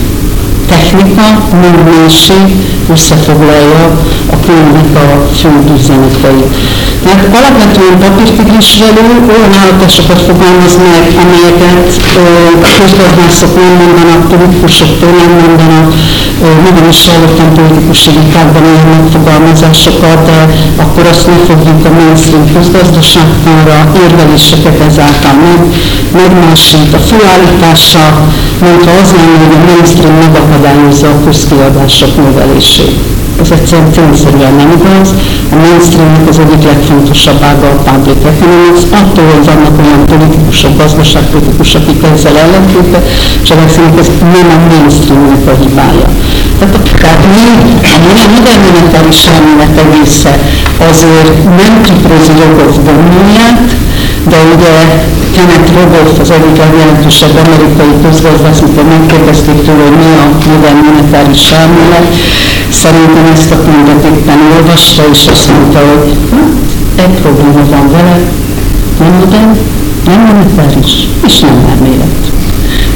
[0.68, 2.56] technika, mind mélység
[2.90, 3.84] összefoglalja
[4.34, 6.56] a könyvnek a fő üzeneteit.
[7.06, 11.90] Mert alapvetően papírtigrisvelő olyan állatásokat fogalmaz meg, amelyeket
[12.78, 15.88] közgazdászok nem mondanak, politikusoktól nem mondanak,
[16.66, 20.40] magam is hallottam politikusi vitákban ilyen megfogalmazásokat, de
[20.84, 25.62] akkor azt ne fogjuk a mainstream közgazdaságtanra, érveléseket ezáltal meg,
[26.22, 26.94] megmásít.
[26.94, 28.06] A főállítása,
[28.62, 32.75] mintha az lenne, hogy a mainstream megakadályozza a közkiadások növelését.
[33.42, 35.10] Ez egyszerűen tényszerűen nem igaz.
[35.54, 41.82] A mainstreamnek az egyik legfontosabb ága a public economics, attól, hogy vannak olyan politikusok, gazdaságpolitikusok,
[41.82, 43.04] akik ezzel ellentétben
[43.48, 46.08] cselekszenek, ez nem a mainstreamnek a hibája.
[46.60, 47.48] Tehát, tehát mi,
[48.24, 50.32] a modern monetáris elmélet egésze
[50.90, 53.68] azért nem tükrözi jogok vonóját,
[54.32, 54.74] de ugye
[55.36, 61.46] Kenneth Rogoff, az egyik legjelentősebb amerikai közgazdász, amikor megkérdezték tőle, hogy mi a modern monetáris
[61.62, 62.08] elmélet,
[62.70, 66.50] szerintem ezt a könyvet éppen olvasta, és azt mondta, hogy hát,
[66.96, 68.20] egy probléma van vele,
[69.00, 69.58] nem modern,
[70.06, 72.32] nem monetáris, és nem elmélet.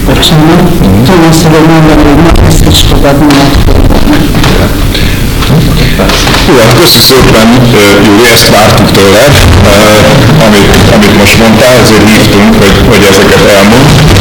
[0.06, 0.70] Bocsánat,
[1.06, 3.26] tudom hogy mondani, hogy ma ezt is fogadni
[6.48, 7.48] jó, hát köszi szépen,
[8.06, 9.34] Júli, ezt vártuk tőled,
[10.46, 14.19] amit, amit most mondtál, ezért hívtunk, hogy, hogy ezeket elmond.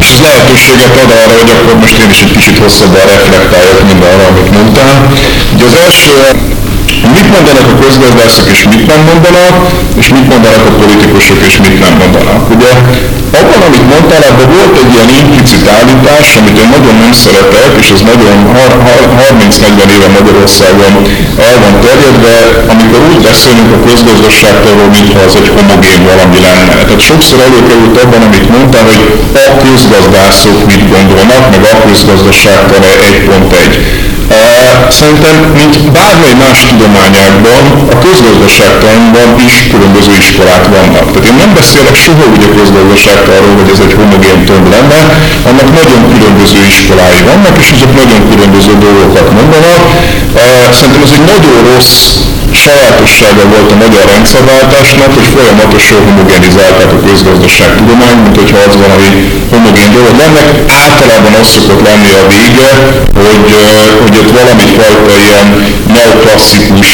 [0.00, 4.26] És ez lehetőséget ad arra, hogy akkor most én is egy kicsit hosszabban reflektáljak mindarra,
[4.26, 5.12] amit mondtál.
[5.54, 6.10] Ugye az első
[7.16, 9.54] Mit mondanak a közgazdászok és mit nem mondanak,
[10.00, 12.42] és mit mondanak a politikusok és mit nem mondanak.
[12.54, 12.70] Ugye
[13.38, 17.88] abban, amit mondtál, abban volt egy ilyen implicit állítás, amit én nagyon nem szeretek, és
[17.94, 20.92] ez nagyon 30-40 éve Magyarországon
[21.48, 22.34] el van terjedve,
[22.72, 26.74] amikor úgy beszélünk a közgazdaságtól, mintha az egy homogén valami lenne.
[26.86, 29.02] Tehát sokszor előkerült abban, amit mondtál, hogy
[29.44, 34.11] a közgazdászok mit gondolnak, meg a közgazdaságtan 1.1.
[34.98, 37.62] Szerintem, mint bármely más tudományákban,
[37.94, 41.06] a közgazdaságtanban is különböző iskolák vannak.
[41.12, 45.00] Tehát én nem beszélek soha úgy a közgazdaságtanról, hogy ez egy homogén tömb lenne,
[45.48, 49.82] annak nagyon különböző iskolái vannak, és azok nagyon különböző dolgokat mondanak.
[50.78, 58.18] Szerintem ez egy nagyon rossz sajátossága volt a magyar rendszerváltásnak, hogy folyamatosan homogenizálták a közgazdaságtudomány,
[58.24, 59.08] mint hogyha az valami
[59.52, 60.42] homogén dolog lenne.
[60.84, 62.70] Általában az szokott lenni a vége,
[63.24, 63.44] hogy,
[64.02, 65.48] hogy ott valami fajta ilyen
[65.96, 66.90] neoklasszikus,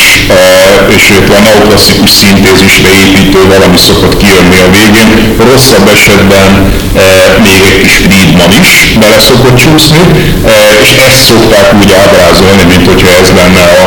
[0.97, 1.05] és
[1.37, 5.11] a neoklasszikus szintézisre építő valami szokott kijönni a végén.
[5.51, 6.51] Rosszabb esetben
[7.47, 10.03] még egy kis Friedman is bele szokott csúszni,
[10.83, 13.85] és ezt szokták úgy ábrázolni, mint hogyha ez lenne a,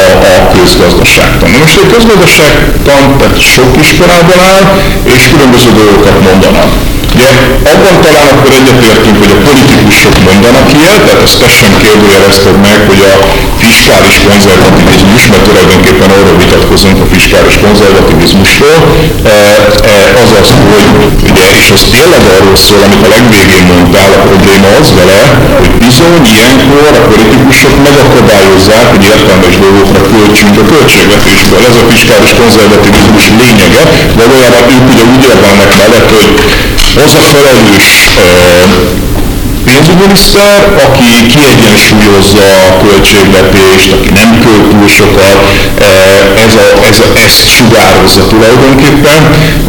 [0.00, 1.50] a, a közgazdaságtan.
[1.60, 4.64] Most egy közgazdaságtan tehát sok iskolában áll,
[5.02, 6.72] és különböző dolgokat mondanak.
[7.20, 7.32] Ugye
[7.72, 12.78] abban talán akkor egyetértünk, hogy a politikusok mondanak ilyet, tehát ezt te sem kérdőjelezted meg,
[12.90, 13.14] hogy a
[13.64, 18.78] fiskális konzervativizmus, mert tulajdonképpen arról vitatkozunk a fiskális konzervativizmusról,
[19.24, 19.36] e,
[19.94, 20.88] e, az az, hogy
[21.30, 25.20] ugye, és az tényleg arról szól, amit a legvégén mondtál, a probléma az vele,
[25.60, 31.62] hogy bizony ilyenkor a politikusok megakadályozzák, hogy értelmes dolgokra költsünk a költségvetésből.
[31.70, 33.82] Ez a fiskális konzervativizmus lényege,
[34.20, 36.28] valójában ők ugye úgy érvelnek mellett, hogy
[36.96, 37.88] az a felelős
[39.64, 45.36] pénzügyminiszter, aki kiegyensúlyozza a költségvetést, aki nem költ túl sokat,
[46.44, 49.20] ez a, ez a, ezt sugározza tulajdonképpen,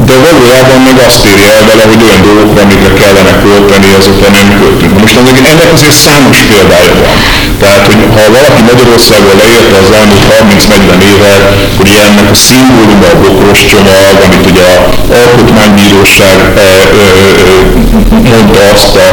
[0.08, 4.48] de valójában meg azt írja el vele, hogy olyan dolgokra, amikre kellene költeni, azokra nem
[4.60, 5.00] költünk.
[5.00, 7.18] Most ennek azért számos példája van.
[7.62, 10.26] Tehát, hogy ha valaki Magyarországon leírta az elmúlt
[10.98, 11.42] 30-40 évet,
[11.78, 14.78] hogy ilyennek a szimbóluma a bokros csomag, amit ugye a
[15.22, 16.38] Alkotmánybíróság
[18.30, 19.08] mondta azt a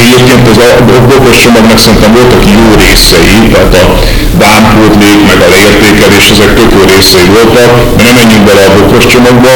[0.00, 3.98] Egyébként az a bokros csomagnak szerintem voltak jó részei, tehát a
[4.42, 9.06] vámpótlék, meg a leértékelés, ezek tök jó részei voltak, de nem menjünk bele a bokros
[9.12, 9.52] csomagba,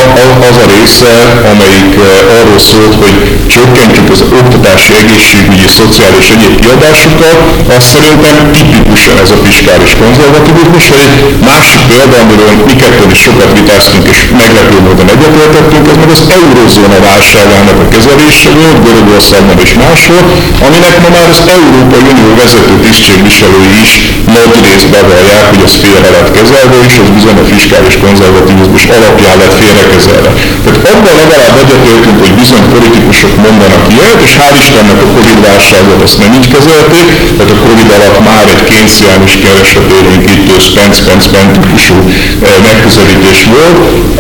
[0.49, 1.13] az a része,
[1.53, 1.91] amelyik
[2.39, 3.17] arról szólt, hogy
[3.55, 7.39] csökkentjük az oktatási, egészségügyi, szociális egyéb kiadásokat,
[7.77, 13.23] az szerintem tipikusan ez a fiskális konzervativizmus, vagy egy másik példa, amiről mi kettőn is
[13.27, 19.59] sokat vitáztunk, és meglepő módon egyetértettünk, ez meg az eurozóna válságának a kezelése volt, Görögországban
[19.65, 20.23] és máshol,
[20.67, 23.93] aminek ma már az Európai Unió vezető tisztségviselői is
[24.35, 29.37] nagy részt bevallják, hogy az félre lett kezelve, és az bizony a fiskális konzervativizmus alapján
[29.43, 30.31] lett félrekezelve.
[30.65, 36.01] Tehát abban legalább egyetértünk, hogy bizony politikusok mondanak ilyet, és hál' Istennek a Covid válságot
[36.07, 42.57] ezt nem így kezelték, tehát a Covid alatt már egy kénciánus keresetérvénykítő spence-spence típusú eh,
[42.69, 43.77] megközelítés volt,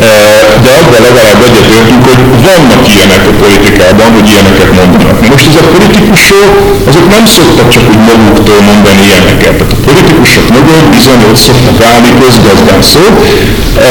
[0.07, 5.19] eh, de abban legalább egyetértünk, hogy vannak ilyenek a politikában, hogy ilyeneket mondanak.
[5.33, 6.51] Most ezek a politikusok,
[6.89, 9.57] azok nem szoktak csak úgy maguktól mondani ilyeneket.
[9.59, 13.15] Tehát a politikusok mögött bizony ott szoktak állni közgazdászok,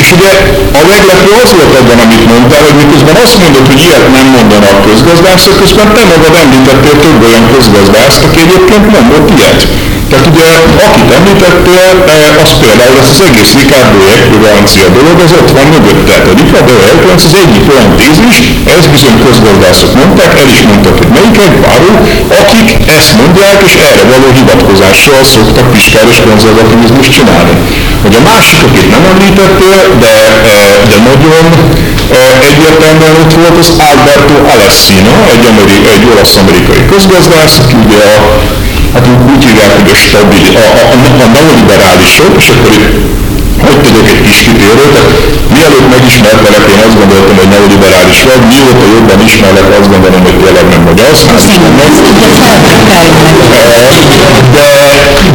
[0.00, 0.32] és ugye
[0.80, 4.76] a meglepő az volt ebben, amit mondtál, hogy miközben azt mondod, hogy ilyet nem mondanak
[4.88, 9.60] közgazdászok, közben te magad említettél több olyan közgazdászt, aki egyébként mondott ilyet.
[10.10, 10.48] Tehát ugye,
[10.86, 16.02] akit említettél, eh, az például ez az egész Ricardo ekvivalencia dolog, az ott van mögött.
[16.08, 18.36] Tehát a Ricardo ekvivalencia az egyik olyan tézis,
[18.76, 21.92] ez bizony közgazdászok mondták, el is mondtak, hogy melyikek, báró,
[22.40, 22.68] akik
[22.98, 27.54] ezt mondják, és erre való hivatkozással szoktak fiskális konzervativizmus csinálni.
[28.02, 30.14] Hogy a másik, akit nem említettél, de,
[30.54, 31.44] eh, de nagyon
[32.18, 38.22] eh, egyértelműen ott volt az Alberto Alessina, egy, ameri, egy olasz-amerikai közgazdász, aki ugye a
[38.92, 43.29] hát úgy hívják, hogy a stabil, a, a, a, a neoliberálisok, és akkor itt
[43.70, 44.96] hogy tegyek egy kis kitérőt,
[45.56, 50.66] mielőtt megismertelek, én azt gondoltam, hogy neoliberális vagy, mióta jobban ismerlek, azt gondolom, hogy tényleg
[50.74, 51.18] nem vagy az.
[53.54, 53.80] Hát,
[54.54, 54.66] de,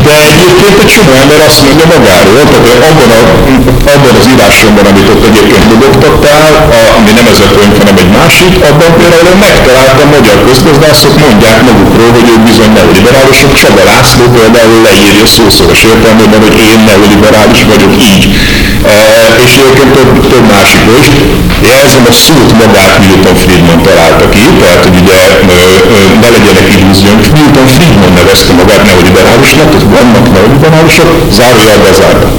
[0.05, 3.21] de egyébként egy csomó ember azt mondja magáról, tehát abban, a,
[3.93, 6.53] abban az írásomban, amit ott egyébként dobogtattál,
[6.97, 12.11] ami nem ez a könyv, hanem egy másik, abban például megtaláltam magyar közgazdászok mondják magukról,
[12.17, 13.51] hogy ők bizony neoliberálisok.
[13.61, 18.24] Csaba László például leírja szószoros értelmében, hogy én neoliberális vagyok így.
[18.93, 18.97] E,
[19.45, 21.07] és egyébként több, több másik is.
[21.69, 25.19] Jelzem a szót magát Milton Friedman találta ki, tehát hogy ugye
[26.21, 27.21] ne legyenek illúziók.
[27.37, 32.29] Milton Friedman nevezte magát neoliberálisnak, tehát vannak neoliberálisok, zárójel bezárva.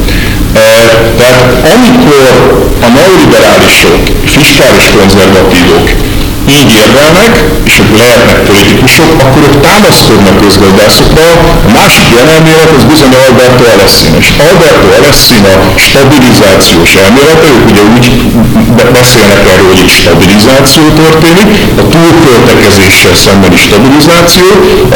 [1.20, 1.44] Tehát
[1.74, 2.26] amikor
[2.86, 5.84] a neoliberálisok, fiskális konzervatívok
[6.58, 7.32] így érvelnek,
[7.68, 11.26] és ők lehetnek politikusok, akkor ők támaszkodnak közgazdászokra.
[11.68, 14.16] A másik ilyen elmélet az bizony Alberto Alessina.
[14.24, 15.52] És Alberto Alessina
[15.86, 18.06] stabilizációs elmélete, ők ugye úgy
[18.98, 21.48] beszélnek erről, hogy stabilizáció történik,
[21.82, 24.46] a túlköltekezéssel szembeni stabilizáció,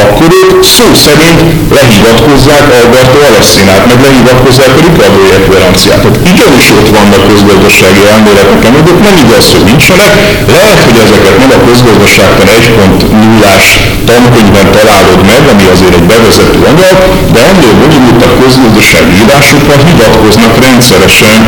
[0.04, 1.40] akkor ők szó szerint
[1.78, 6.00] lehivatkozzák Alberto Alessinát, meg lehivatkozzák a Ricardo ekvivalenciát.
[6.02, 10.12] Tehát igenis ott vannak közgazdasági elméletek, amelyek nem igaz, hogy nincsenek,
[10.56, 13.66] lehet, hogy ezeket nem a közgazdaságtan 1.0-ás
[14.11, 16.97] tankönyvben találod meg, ami azért egy bevezető anyag,
[17.34, 21.38] de ennél bonyolultabb közgazdasági írásokra hivatkoznak rendszeresen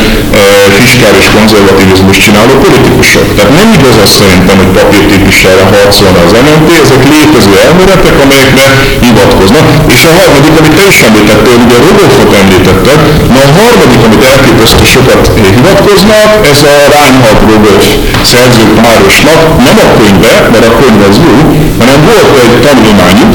[0.40, 0.44] e,
[0.80, 3.24] fiskális konzervativizmus csináló politikusok.
[3.36, 8.66] Tehát nem igaz az szerintem, hogy papírtípussára harcolna az MNT, ezek létező elméletek, amelyekre
[9.06, 9.66] hivatkoznak.
[9.94, 13.00] És a harmadik, amit te is említettél, ugye Rodolfot említetted,
[13.34, 15.22] na a harmadik, amit elképesztő sokat
[15.56, 17.86] hivatkoznak, ez a Reinhard Rodolf
[18.32, 21.34] szerző párosnak, nem a könyve, mert a könyv az jó,
[21.80, 23.32] hanem volt egy tanulmányuk,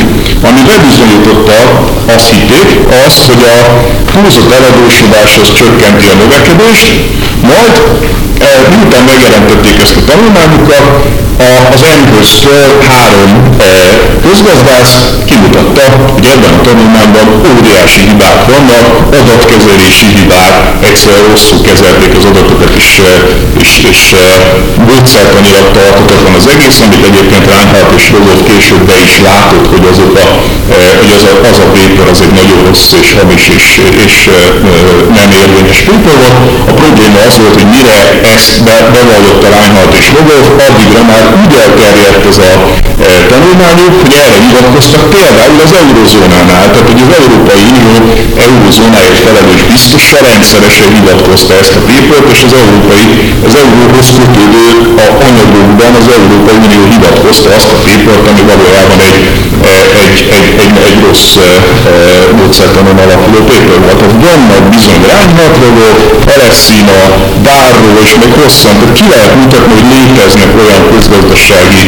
[0.48, 1.58] ami bebizonyította,
[2.16, 2.68] azt hitték,
[3.06, 3.58] azt, hogy a
[4.12, 6.88] túlzott eladósodás az csökkenti a növekedést,
[7.52, 7.74] majd
[8.40, 10.86] e, miután megjelentették ezt a tanulmányukat,
[11.74, 13.72] az Enghöztől három e,
[14.28, 18.86] közgazdász kimutatta, hogy ebben a tanulmányban óriási hibák vannak,
[19.20, 20.54] adatkezelési hibák,
[20.90, 23.14] egyszerűen rosszul kezelték az adatokat, és, e,
[23.62, 24.16] és, és
[24.88, 30.16] módszertanilag tartottak az egész, amit egyébként Reinhardt és Rodolf később be is látott, hogy azok
[30.24, 30.26] a
[31.02, 33.68] hogy az a, az a paper az egy nagyon rossz és hamis és,
[34.06, 34.30] és
[35.20, 36.38] nem érvényes paper volt.
[36.72, 37.98] A probléma az volt, hogy mire
[38.36, 42.52] ezt be, bevallotta Reinhardt és Rodolf, addigra már úgy elterjedt ez a
[43.08, 47.94] e, tanulmányuk, hogy erre hivatkoztak például az eurozónánál, tehát hogy az Európai Unió
[48.46, 53.06] eurozónáért felelős biztosan rendszeresen hivatkozta ezt a papert, és az európai,
[53.48, 54.66] az euróhoz kötődő
[55.04, 59.18] a anyagokban az Európai Unió hivatkozta azt a papert, ami valójában egy,
[60.06, 61.36] egy, egy, egy, egy rossz
[62.38, 63.98] módszertanon alapuló paper volt.
[64.00, 65.98] Tehát vannak bizony rányhatrovok,
[66.34, 67.00] Alessina,
[67.48, 71.84] Dárról, és még hosszan, tehát ki lehet mutatni, hogy léteznek olyan közgazdasági,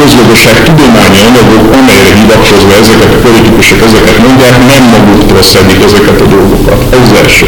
[0.00, 6.26] közgazdaság tudományi anyagok, amelyre hivatkozva ezeket a politikusok ezeket mondják, nem magukra szedik ezeket a
[6.34, 6.80] dolgokat.
[6.94, 7.46] Ez az első.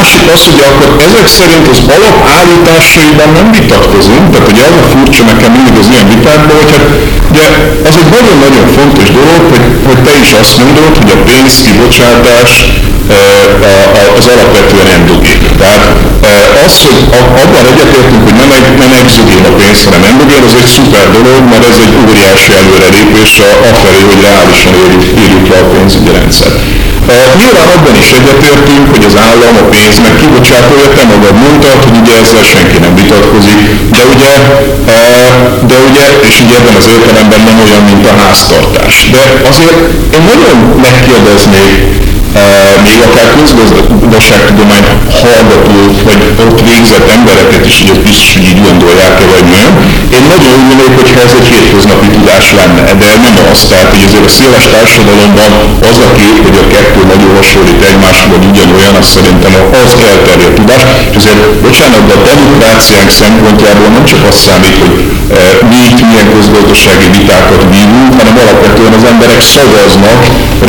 [0.00, 5.22] Másik az, hogy akkor ezek szerint az alapállításaiban nem vitatkozunk, tehát ugye az a furcsa
[5.32, 6.86] nekem mindig az ilyen vitákban, hogy hát
[7.30, 7.46] ugye
[7.88, 12.52] az egy nagyon-nagyon fontos dolog, hogy, hogy te is azt mondod, hogy a pénzkibocsátás
[14.18, 15.40] az alapvetően endogén.
[15.60, 15.84] Tehát
[16.66, 16.98] az, hogy
[17.42, 18.50] abban egyetértünk, hogy nem,
[18.82, 23.32] nem exogén a pénz, hanem endogén, az egy szuper dolog, mert ez egy óriási előrelépés
[23.70, 24.74] afelé, hogy reálisan
[25.24, 26.52] érjük, le a pénzügyi rendszer.
[27.40, 32.14] Nyilván abban is egyetértünk, hogy az állam a pénznek kibocsátója, te magad mondtad, hogy ugye
[32.22, 33.60] ezzel senki nem vitatkozik,
[33.96, 34.32] de ugye,
[35.70, 38.94] de ugye, és ugye ebben az értelemben nem olyan, mint a háztartás.
[39.14, 39.78] De azért
[40.16, 40.56] én nagyon
[40.86, 41.74] megkérdeznék
[42.86, 44.84] még akár közgazdaságtudomány
[45.22, 45.76] hallgató,
[46.08, 49.70] vagy ott végzett embereket is, hogy biztos, hogy így gondolják-e, vagy nem.
[50.16, 53.60] Én nagyon úgy gondolok, hogy ez egy hétköznapi tudás lenne, de nem az.
[53.70, 55.50] Tehát, hogy azért a széles társadalomban
[55.90, 59.52] az a kép, hogy a kettő nagyon hasonlít egymásra, vagy ugyanolyan, az szerintem
[59.82, 60.82] az elterjedt tudás.
[61.10, 64.94] És azért, bocsánat, de a demokráciánk szempontjából nem csak az számít, hogy
[65.70, 70.20] mi itt milyen közgazdasági vitákat vívunk, hanem alapvetően az emberek szavaznak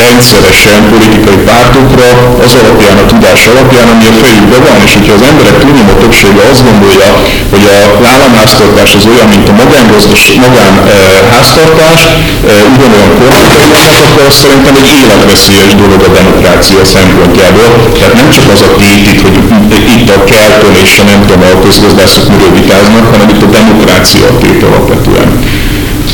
[0.04, 2.08] rendszeresen politikai pártokra
[2.46, 6.42] az alapján, a tudás alapján, ami a fejükben van, és hogyha az emberek túlnyomó többsége
[6.52, 7.08] azt gondolja,
[7.52, 7.76] hogy a
[8.12, 10.96] államháztartás az olyan, mint a magángazdas, magán e,
[11.32, 12.00] háztartás,
[12.50, 17.68] e, ugyanolyan kormányzás, akkor az szerintem egy életveszélyes dolog a demokrácia szempontjából.
[17.98, 19.36] Tehát nem csak az a tét itt, hogy
[19.96, 24.26] itt a Kelton és a nem tudom, a közgazdászok miről vitáznak, hanem itt a demokrácia
[24.32, 24.62] a tét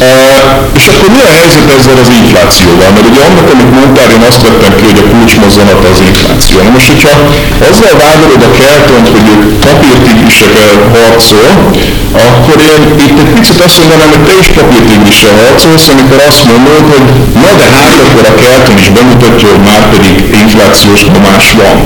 [0.07, 0.57] alapvetően.
[0.79, 2.91] És akkor mi a helyzet ezzel az inflációval?
[2.95, 6.57] Mert ugye annak, amit mondtál, én azt vettem ki, hogy a kulcsmozzanat az infláció.
[6.67, 7.15] Na most, hogyha
[7.69, 11.51] azzal vádolod a keltont, hogy ők papírtigrisekkel harcol,
[12.27, 16.85] akkor én itt egy picit azt mondanám, hogy te is papírtigrissel harcolsz, amikor azt mondod,
[16.93, 17.07] hogy
[17.43, 21.77] na de hát akkor a kelton is bemutatja, hogy már pedig inflációs nyomás van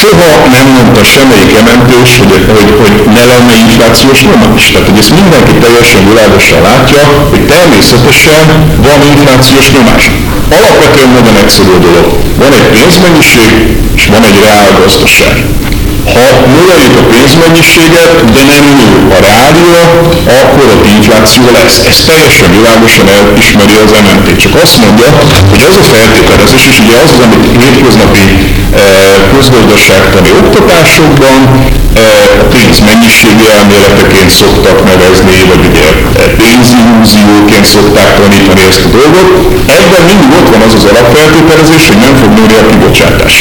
[0.00, 4.64] soha nem mondta semmelyik emeltős, hogy, hogy, hogy ne lenne inflációs nyomás.
[4.72, 8.44] Tehát, hogy ezt mindenki teljesen világosan látja, hogy természetesen
[8.88, 10.04] van inflációs nyomás.
[10.56, 12.06] Alapvetően nagyon egyszerű dolog.
[12.42, 13.52] Van egy pénzmennyiség,
[13.96, 15.34] és van egy reálgazdaság.
[16.14, 16.24] Ha
[16.56, 19.82] növeljük a pénzmennyiséget, de nem nő a reália,
[20.40, 21.78] akkor a infláció lesz.
[21.90, 24.28] Ez teljesen világosan elismeri az MNT.
[24.42, 25.08] Csak azt mondja,
[25.50, 28.24] hogy az a feltételezés, és ugye az az, amit hétköznapi
[28.82, 28.84] e,
[29.34, 31.38] közgazdaságtani oktatásokban
[31.94, 32.02] e,
[32.42, 39.28] a pénz mennyiségi elméleteként szoktak nevezni, vagy ugye e, pénzillúzióként szokták tanítani ezt a dolgot.
[39.78, 43.36] Ebben mindig ott van az az alapfeltételezés, hogy nem fog nőni a kibocsátás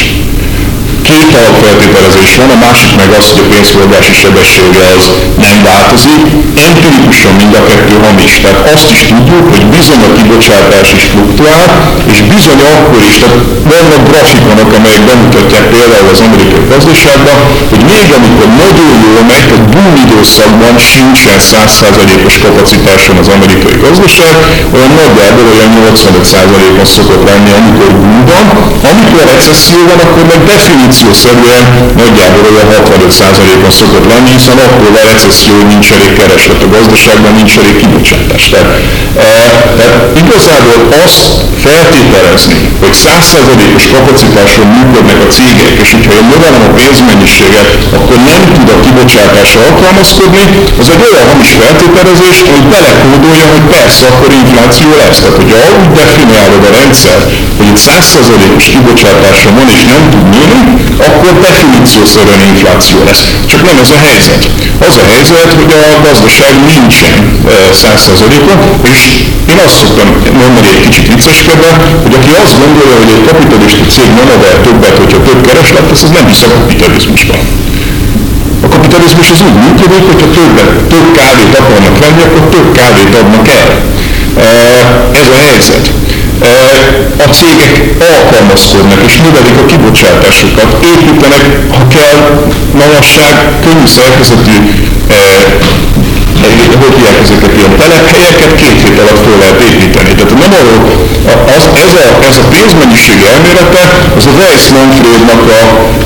[1.11, 5.03] két alapfeltételezés van, a másik meg az, hogy a pénzforgási sebessége az
[5.45, 6.21] nem változik.
[6.67, 8.33] Empirikusan mind a kettő hamis.
[8.43, 11.65] Tehát azt is tudjuk, hogy bizony a kibocsátás is fluktuál,
[12.11, 13.41] és bizony akkor is, tehát
[13.73, 17.37] vannak grafikonok, amelyek bemutatják például az amerikai gazdaságban,
[17.71, 24.33] hogy még amikor nagyon jól megy, tehát boom időszakban sincsen 100%-os kapacitáson az amerikai gazdaság,
[24.75, 28.45] olyan nagyjából olyan 85%-on szokott lenni, amikor boom van,
[28.91, 30.41] amikor recesszió van, akkor meg
[30.99, 31.63] definíciószerűen
[32.03, 37.53] nagyjából olyan 65%-on szokott lenni, hiszen akkor a recesszió, nincs elég kereslet a gazdaságban, nincs
[37.59, 38.43] elég kibocsátás.
[38.53, 38.69] Tehát,
[39.15, 39.29] e,
[39.77, 41.23] tehát igazából azt
[41.65, 48.41] feltételezni, hogy 100%-os kapacitáson működnek a cégek, és hogyha én növelem a pénzmennyiséget, akkor nem
[48.55, 50.45] tud a kibocsátásra alkalmazkodni,
[50.81, 55.19] az egy olyan hamis feltételezés, hogy belekódolja, hogy persze, akkor infláció lesz.
[55.21, 57.19] Tehát, hogyha úgy definiálod a rendszer,
[57.85, 60.61] hogy itt 100%-os kibocsátása van és nem tud nőni,
[61.07, 63.23] akkor definíciószerűen infláció lesz.
[63.51, 64.41] Csak nem ez a helyzet.
[64.87, 67.15] Az a helyzet, hogy a gazdaság nincsen
[67.81, 68.59] 100%-on,
[68.93, 69.01] és
[69.51, 70.07] én azt szoktam
[70.41, 71.71] mondani egy kicsit vicceskedve,
[72.03, 75.85] hogy aki azt gondolja, hogy egy kapitalista cég nem ad el többet, hogyha több kereslet
[75.89, 77.41] lesz, az nem hisz a kapitalizmusban.
[78.65, 83.47] A kapitalizmus az úgy működik, hogyha többet, több kávét akarnak venni, akkor több kávét adnak
[83.59, 83.67] el.
[85.19, 85.85] Ez a helyzet
[87.17, 94.51] a cégek alkalmazkodnak és növelik a kibocsátásokat, építenek, ha kell, magasság, könnyű szerkezetű
[96.41, 100.11] hogy hívják ezeket ilyen telephelyeket, két hét alatt föl lehet építeni.
[100.17, 100.79] Tehát nem arról,
[101.55, 103.83] az, ez, a, ez a pénzmennyiség elmélete,
[104.17, 105.61] az a Weiss Manfrednak a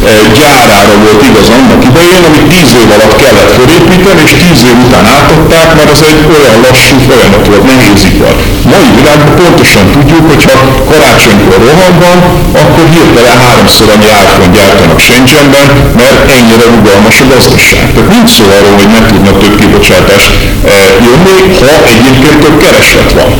[0.10, 4.78] e, gyárára volt igaz annak idején, amit 10 év alatt kellett fölépíteni, és 10 év
[4.86, 8.36] után átadták, mert ez egy olyan lassú folyamat volt, nehéz ipar.
[8.72, 10.56] Mai világban pontosan tudjuk, hogy ha
[10.90, 12.18] karácsonykor rohan van,
[12.62, 15.68] akkor hirtelen háromszor annyi árfon gyártanak Shenzhenben,
[16.02, 17.86] mert ennyire rugalmas a gazdaság.
[17.94, 20.23] Tehát nincs szó arról, hogy nem tudnak több kibocsátást
[20.66, 23.32] e, jönni, ha egyébként több kereslet van.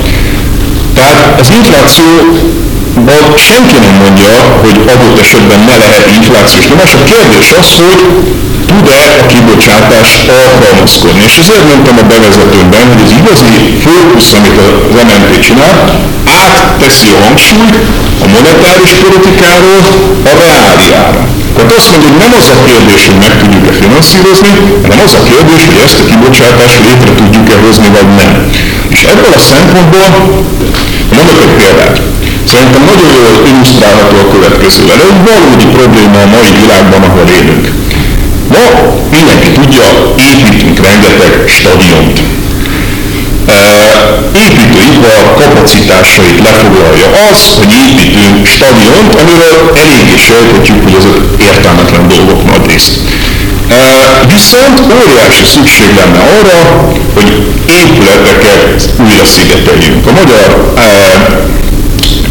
[0.94, 2.08] Tehát az infláció
[3.38, 6.94] senki nem mondja, hogy adott esetben ne lehet inflációs nyomás.
[6.94, 8.02] A kérdés az, hogy
[8.66, 10.12] tud-e a kibocsátás
[10.44, 11.24] alkalmazkodni.
[11.26, 15.76] És ezért mondtam a bevezetőben, hogy az igazi fókusz, amit az MNP csinál,
[16.26, 17.76] átteszi a hangsúlyt
[18.24, 19.82] a monetáris politikáról
[20.30, 21.43] a reáliára.
[21.64, 24.52] Tehát azt mondja, hogy nem az a kérdés, hogy meg tudjuk-e finanszírozni,
[24.84, 28.32] hanem az a kérdés, hogy ezt a kibocsátást létre tudjuk-e hozni, vagy nem.
[28.96, 30.08] És ebből a szempontból
[31.16, 31.98] mondok egy példát.
[32.52, 34.98] Szerintem nagyon jól illusztrálható a következővel.
[35.00, 37.66] Ez egy valódi probléma a mai világban, ahol élünk.
[38.56, 38.64] Ma
[39.16, 39.88] mindenki tudja,
[40.32, 42.18] építünk rengeteg stadiont.
[44.46, 52.66] Építőipar kapacitásait lefoglalja az, hogy építünk stadiont, amiről eléggé sejtetjük, hogy azok értelmetlen dolgok nagy
[52.72, 53.00] részt.
[54.28, 57.30] Viszont óriási szükség lenne arra, hogy
[57.66, 60.08] épületeket újra szigeteljünk.
[60.08, 60.74] A magyar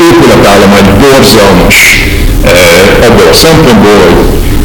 [0.00, 1.78] épületállomány borzalmas
[3.06, 4.18] abból a szempontból, hogy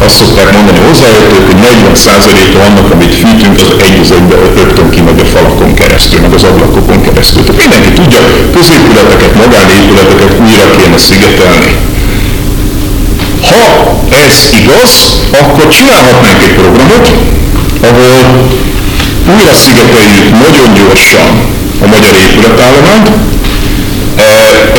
[0.05, 5.19] azt szokták mondani hozzáértők, hogy 40%-a annak, amit fűtünk, az egy az egybe rögtön kimegy
[5.19, 7.43] a falakon keresztül, meg az ablakokon keresztül.
[7.43, 8.19] Tehát mindenki tudja,
[8.57, 11.71] középületeket, magánépületeket újra kéne szigetelni.
[13.49, 13.63] Ha
[14.25, 14.91] ez igaz,
[15.41, 17.05] akkor csinálhatnánk egy programot,
[17.81, 18.19] ahol
[19.35, 21.29] újra szigeteljük nagyon gyorsan
[21.83, 23.09] a magyar épületállományt,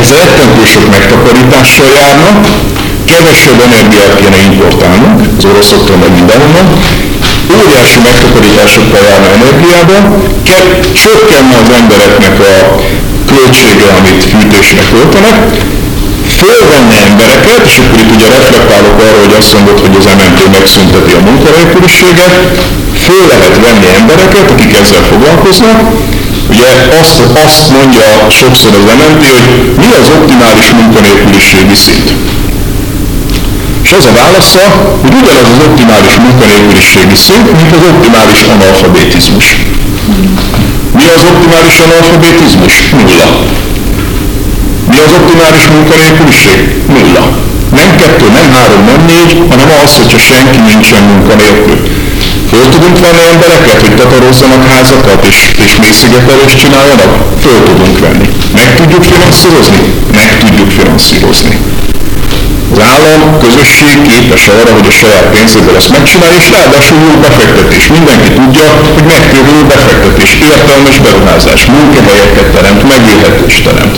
[0.00, 2.40] ez rettentő sok megtakarítással járna,
[3.10, 6.66] kevesebb energiát kéne importálnunk, az oroszoktól meg mindenhonnan,
[7.58, 9.96] óriási megtakarításokkal járna energiába,
[11.00, 12.52] csökkenne az embereknek a
[13.30, 15.38] költsége, amit fűtésre költenek,
[16.40, 21.12] fölvenne embereket, és akkor itt ugye reflektálok arra, hogy azt mondod, hogy az MNT megszünteti
[21.18, 22.34] a munkanélküliséget,
[23.06, 25.78] föl lehet venni embereket, akik ezzel foglalkoznak,
[26.50, 32.12] Ugye azt, azt mondja sokszor az MNT, hogy mi az optimális munkanélküliségi szint.
[33.88, 34.64] És az a válasza,
[35.02, 39.46] hogy ugyanaz az optimális munkanélküliségi szint, mint az optimális analfabetizmus.
[40.98, 42.74] Mi az optimális analfabetizmus?
[42.98, 43.28] Nulla.
[44.90, 46.58] Mi az optimális munkanélküliség?
[46.94, 47.24] Nulla.
[47.78, 51.76] Nem kettő, nem három, nem négy, hanem az, hogyha senki nincsen munkanélkül.
[52.50, 57.12] Föl tudunk venni embereket, hogy takarozzanak házakat és, és mélyszigetelést csináljanak?
[57.44, 58.28] Föl tudunk venni.
[58.58, 59.80] Meg tudjuk finanszírozni?
[60.18, 61.56] Meg tudjuk finanszírozni.
[62.78, 67.84] Az állam, közösség képes arra, hogy a saját pénzéből ezt megcsinálja, és ráadásul jó befektetés.
[67.96, 73.96] Mindenki tudja, hogy megtérülő befektetés, értelmes beruházás, munkahelyeket teremt, megélhetést teremt.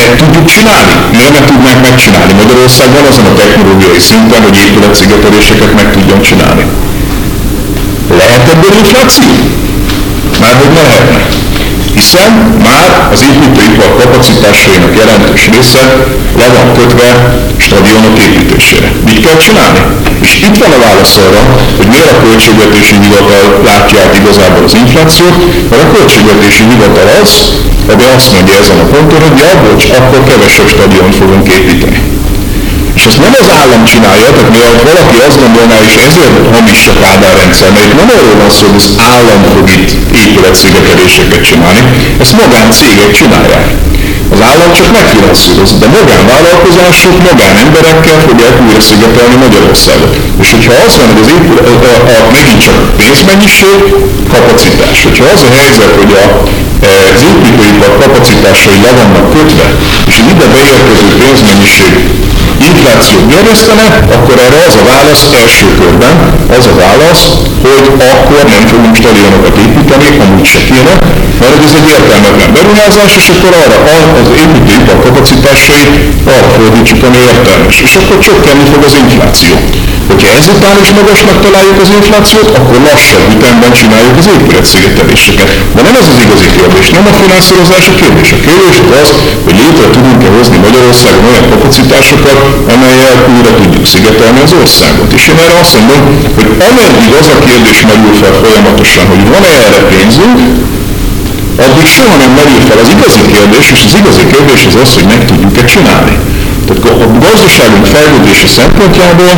[0.00, 0.94] meg tudjuk csinálni?
[1.16, 2.32] Miért nem tudnánk megcsinálni?
[2.42, 6.64] Magyarország van azon a technológiai szinten, hogy épületszigeteléseket meg tudjon csinálni.
[8.20, 9.28] Lehet ebből infláció?
[10.40, 11.20] Már hogy ne lehetne.
[12.04, 12.32] Hiszen
[12.68, 15.82] már az építőipar kapacitásainak jelentős része
[16.40, 17.08] le van kötve
[17.56, 18.88] stadionok építésére.
[19.08, 19.80] Mit kell csinálni?
[20.20, 21.42] És itt van a válasz arra,
[21.76, 25.36] hogy miért a költségvetési hivatal látja át igazából az inflációt,
[25.70, 27.32] mert a költségvetési hivatal az,
[27.92, 32.03] ami azt mondja ezen a ponton, hogy ja, bocs, akkor kevesebb stadiont fogunk építeni.
[32.98, 36.94] És ezt nem az állam csinálja, tehát mivel valaki azt gondolná, és ezért hamis a
[37.02, 39.90] Kádár rendszer, mert itt nem arról van szó, hogy az állam fog itt
[40.22, 41.82] épületszigeteléseket csinálni,
[42.22, 43.68] ezt magáncégek csinálják.
[44.34, 50.12] Az állam csak megfinanszíroz, de magánvállalkozások, magánemberekkel fogják újra szigetelni Magyarországot.
[50.42, 53.78] És hogyha az van, hogy az épül, a, a, a, megint csak pénzmennyiség,
[54.34, 54.98] kapacitás.
[55.06, 56.24] Hogyha az a helyzet, hogy a,
[56.88, 59.66] e, az építőipar kapacitásai le vannak kötve,
[60.10, 61.92] és ide beérkező pénzmennyiség
[62.70, 63.86] inflációt gerjesztene,
[64.16, 66.14] akkor erre az a válasz első körben,
[66.56, 67.24] az a válasz,
[67.64, 70.94] hogy akkor nem fogunk stadionokat építeni, amúgy se kéne,
[71.40, 73.78] mert ez egy értelmetlen beruházás, és akkor arra
[74.20, 75.84] az építőipar kapacitásai
[76.34, 79.54] arra fordítsuk, ami értelmes, és akkor csökkenni fog az infláció.
[80.10, 85.50] Hogyha ezután is magasnak találjuk az inflációt, akkor lassabb ütemben csináljuk az épületszigeteléseket.
[85.74, 88.28] De nem ez az igazi kérdés, nem a finanszírozás a kérdés.
[88.36, 89.10] A kérdés az az,
[89.46, 92.38] hogy létre tudunk-e hozni Magyarországon olyan kapacitásokat,
[92.74, 95.10] amelyel újra tudjuk szigetelni az országot.
[95.18, 96.02] És én erre azt mondom,
[96.36, 100.36] hogy ameddig az a kérdés merül fel folyamatosan, hogy van-e erre pénzünk,
[101.64, 105.06] addig soha nem merül fel az igazi kérdés, és az igazi kérdés az az, hogy
[105.12, 106.14] meg tudjuk-e csinálni.
[106.66, 109.32] Tehát a gazdaságunk fejlődése szempontjából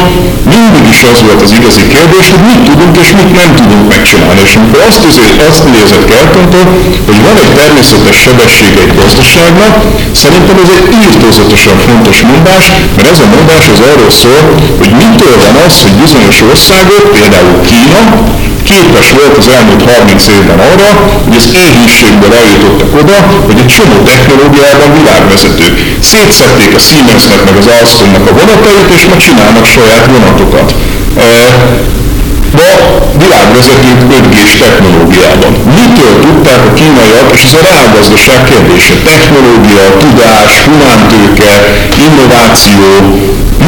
[0.54, 4.40] mindig is az volt az igazi kérdés, hogy mit tudunk és mit nem tudunk megcsinálni.
[4.48, 6.64] És amikor azt, azért, azt nézett Keltontól,
[7.08, 9.72] hogy van egy természetes sebessége egy gazdaságnak,
[10.22, 12.64] szerintem ez egy írtózatosan fontos mondás,
[12.96, 14.40] mert ez a mondás az arról szól,
[14.80, 18.02] hogy mitől van az, hogy bizonyos országok, például Kína,
[18.70, 20.88] képes volt az elmúlt 30 évben arra,
[21.24, 25.74] hogy az éhínségből eljutottak oda, hogy egy csomó technológiában világvezetők.
[26.10, 30.68] Szétszették a Siemensnek meg az Alstomnak a vonatait, és ma csinálnak saját vonatokat.
[32.52, 32.70] Ma
[33.22, 35.52] világvezetők 5G-s technológiában.
[35.78, 41.52] Mitől tudták a kínaiak, és ez a reálgazdaság kérdése, technológia, tudás, humántőke,
[42.06, 42.88] innováció,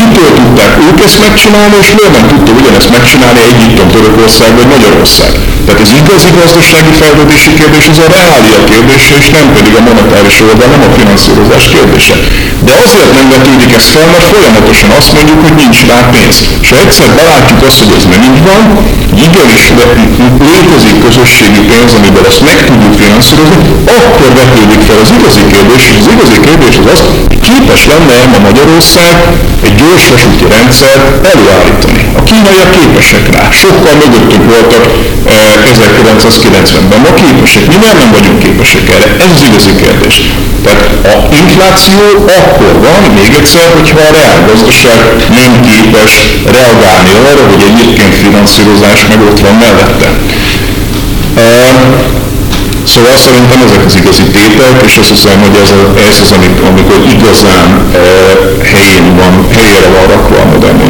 [0.00, 5.30] mitől tudták ők ezt megcsinálni, és miért nem tudta ugyanezt megcsinálni Egyiptom, Törökország vagy Magyarország.
[5.66, 10.38] Tehát az igazi gazdasági fejlődési kérdés az a reália kérdése, és nem pedig a monetáris
[10.46, 12.14] oldal, nem a finanszírozás kérdése.
[12.66, 16.36] De azért nem vetődik ez fel, mert folyamatosan azt mondjuk, hogy nincs rá pénz.
[16.62, 18.62] És ha egyszer belátjuk azt, hogy ez nem így van,
[19.26, 19.64] igenis
[20.50, 23.56] létezik közösségi pénz, amivel ezt meg tudjuk finanszírozni,
[23.98, 27.00] akkor vetődik fel az igazi kérdés, és az igazi kérdés az az,
[27.48, 29.14] képes lenne a Magyarország
[29.66, 32.02] egy gyors vasúti rendszert előállítani.
[32.20, 34.84] A kínaiak képesek rá, sokkal mögöttük voltak
[35.26, 40.16] 1990-ben, ma képesek, mi nem, vagyunk képesek erre, ez az igazi kérdés.
[40.64, 42.00] Tehát a infláció
[42.58, 44.98] akkor van, még egyszer, hogyha a reálgazdaság
[45.40, 46.12] nem képes
[46.56, 50.08] reagálni arra, hogy egyébként finanszírozás meg ott van mellette.
[52.92, 56.60] Szóval szerintem ezek az igazi tételek, és azt hiszem, hogy ez, a, ez az, amit,
[56.68, 57.98] amikor igazán e,
[58.72, 60.80] helyén van, helyére van rakva a modern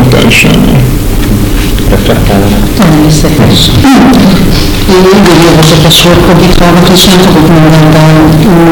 [2.79, 3.49] Nagyon is szépen.
[4.89, 5.29] Én úgy
[6.03, 8.05] volt, hogy itt hallgatni, és nem tudok mindenre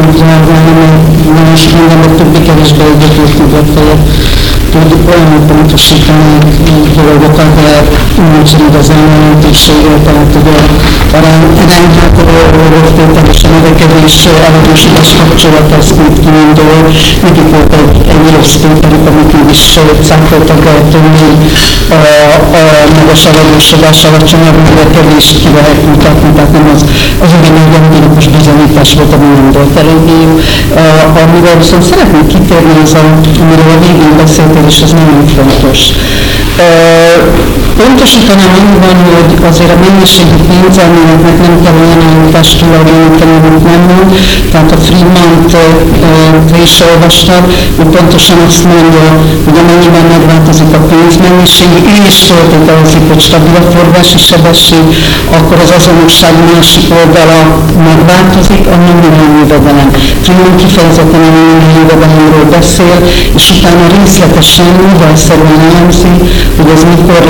[0.08, 3.68] úgy reagálni, mert nagyon sok mindenben többé kevésbé egyetült nyugat
[4.70, 6.38] tud olyan pontosítani
[6.94, 7.70] dolgokat, de
[8.32, 10.56] nincs igazán jelentősége, tehát ugye
[11.12, 11.18] a
[13.32, 16.82] és a növekedés eladósítás kapcsolat az mit kiindul,
[17.22, 19.60] nekik volt egy, egy rossz tételük, amit mégis
[20.06, 21.28] cáfoltak eltönni,
[21.90, 22.00] a,
[22.60, 22.62] a
[22.98, 26.82] magas eladósodás alacsonyabb növekedést ki lehet mutatni, tehát nem az,
[27.24, 30.20] az ugye egy empirikus bizonyítás volt, ami nem volt eléggé.
[31.24, 32.94] Amivel viszont szeretnék kitérni, az
[33.42, 35.92] amiről a végén beszéltél, és ez nagyon fontos.
[37.80, 44.08] Pontosítanám annyiban, hogy azért a mennyiségi pénzelméletnek nem kell olyan állítást tulajdonítani, amit nem mond.
[44.50, 45.56] Tehát a Friedman-t
[46.50, 47.44] te is olvastad,
[47.76, 49.06] hogy pontosan azt mondja,
[49.44, 51.72] hogy amennyiben megváltozik a pénzmennyiség,
[52.08, 54.84] és feltételezik, hogy stabil a forgási sebesség,
[55.36, 57.40] akkor az azonosság másik oldala
[57.88, 59.90] megváltozik, a nominál jövedelem.
[60.22, 62.96] Friedman kifejezetten a nominál jövedelemről beszél,
[63.38, 66.14] és utána részletesen, mivel szerűen elemzi,
[66.56, 67.24] hogy ez mikor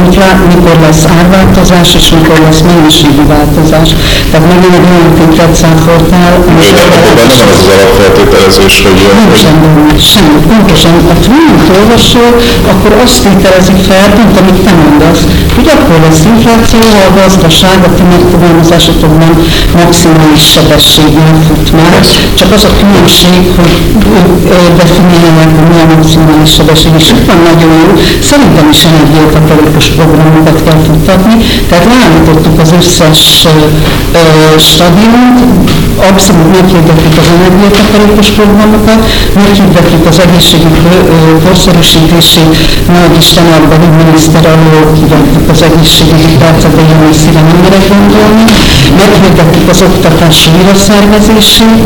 [0.00, 3.88] infra, mikor lesz árváltozás, és mikor lesz mennyiségi változás.
[4.30, 6.32] Tehát megint egy olyan filtret száfoltál,
[6.76, 8.98] De akkor benne van az az alapfeltételezés, hogy...
[9.22, 10.38] Nincsen benne, semmi.
[10.50, 12.24] Pontosan a tréning olvasó,
[12.72, 15.22] akkor azt tételezik fel, pont amit te mondasz,
[15.56, 19.10] hogy akkor lesz infláció, ha a gazdaság a ti megfogalmazásokban
[19.82, 22.00] maximális sebességgel fut már.
[22.38, 23.74] Csak az a különbség, hogy
[24.80, 27.88] definiálják, hogy mi a maximális sebesség, és itt van nagyon jó,
[28.30, 28.82] szerintem is
[29.22, 31.34] energiatakarékos programokat kell futtatni,
[31.68, 33.20] tehát leállítottuk az összes
[34.70, 35.70] stadiont,
[36.10, 39.00] abszolút meghirdettük az energiatakarékos programokat,
[39.34, 40.78] meghirdettük az egészségügy
[41.44, 42.52] korszerűsítését,
[42.96, 47.86] nagy Isten abban, hogy miniszter alól kivettük az egészségügyi percet, de ilyen messzire nem merek
[47.94, 48.44] gondolni,
[49.00, 51.82] meghirdettük az oktatás újraszervezését,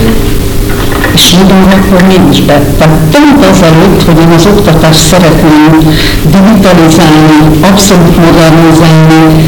[1.16, 2.60] és mondom, akkor nincs be.
[2.78, 5.72] Tehát pont azelőtt, hogy én az oktatást szeretném
[6.22, 9.44] digitalizálni, abszolút modernizálni,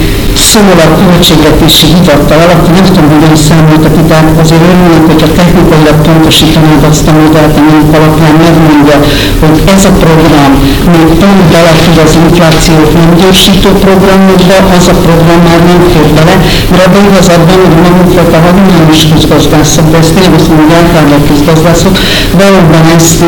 [0.51, 5.97] szól a költségvetési hivatal, aki nem tudom, hogy ön számoltak ide, azért örülnek, hogyha technikailag
[6.07, 8.99] pontosítanád azt a modellt, amelyik alapján megmondja,
[9.43, 10.53] hogy ez a program
[10.95, 16.35] még pont belefér az inflációt nem gyorsító programokba, az a program már nem fér bele,
[16.71, 20.79] mert abban igazabban, hogy magunk volt a hagyományos közgazdászok, de ezt tényleg azt mondom, hogy
[20.81, 21.95] általában közgazdászok,
[22.43, 23.19] valóban ezt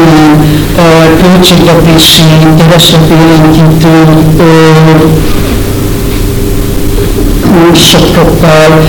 [1.00, 2.24] ilyen költségvetési,
[2.58, 3.08] kereslet
[7.74, 8.84] sokkal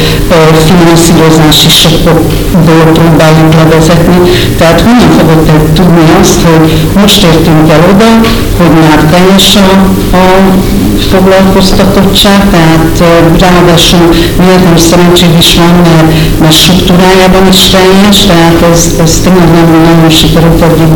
[0.66, 4.20] finanszírozási sokokból próbáljuk levezetni.
[4.58, 8.10] Tehát honnan fogod te tudni azt, hogy most értünk el oda,
[8.58, 9.70] hogy már teljes a,
[10.16, 10.24] a
[11.04, 12.96] foglalkoztatottság, tehát
[13.40, 14.06] ráadásul
[14.38, 20.10] véletlenül szerencség is van, mert, mert struktúrájában is teljes, tehát ez, ez tényleg nem nagyon
[20.10, 20.92] sikerült eddig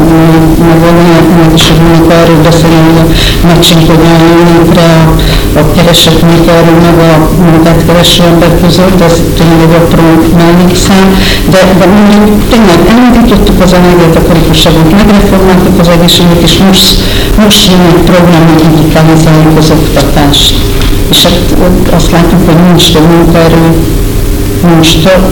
[0.70, 3.08] megoldani, meg is fogunk arról beszélni, hogy a
[3.48, 6.24] matching hogyan jön a, a kereset
[6.58, 10.04] erről meg a munkát kereső ember között, ez tényleg egy apró
[10.38, 11.08] mellékszám,
[11.54, 16.88] de, de mondjuk tényleg elindítottuk az energiatakarékosságot, megreformáltuk az egészséget, és most,
[17.44, 20.56] most jön egy program, hogy digitalizáljuk az oktatást.
[21.10, 21.56] És hát
[21.94, 23.66] azt látjuk, hogy nincs több munkaerő,
[24.70, 25.24] nincs több.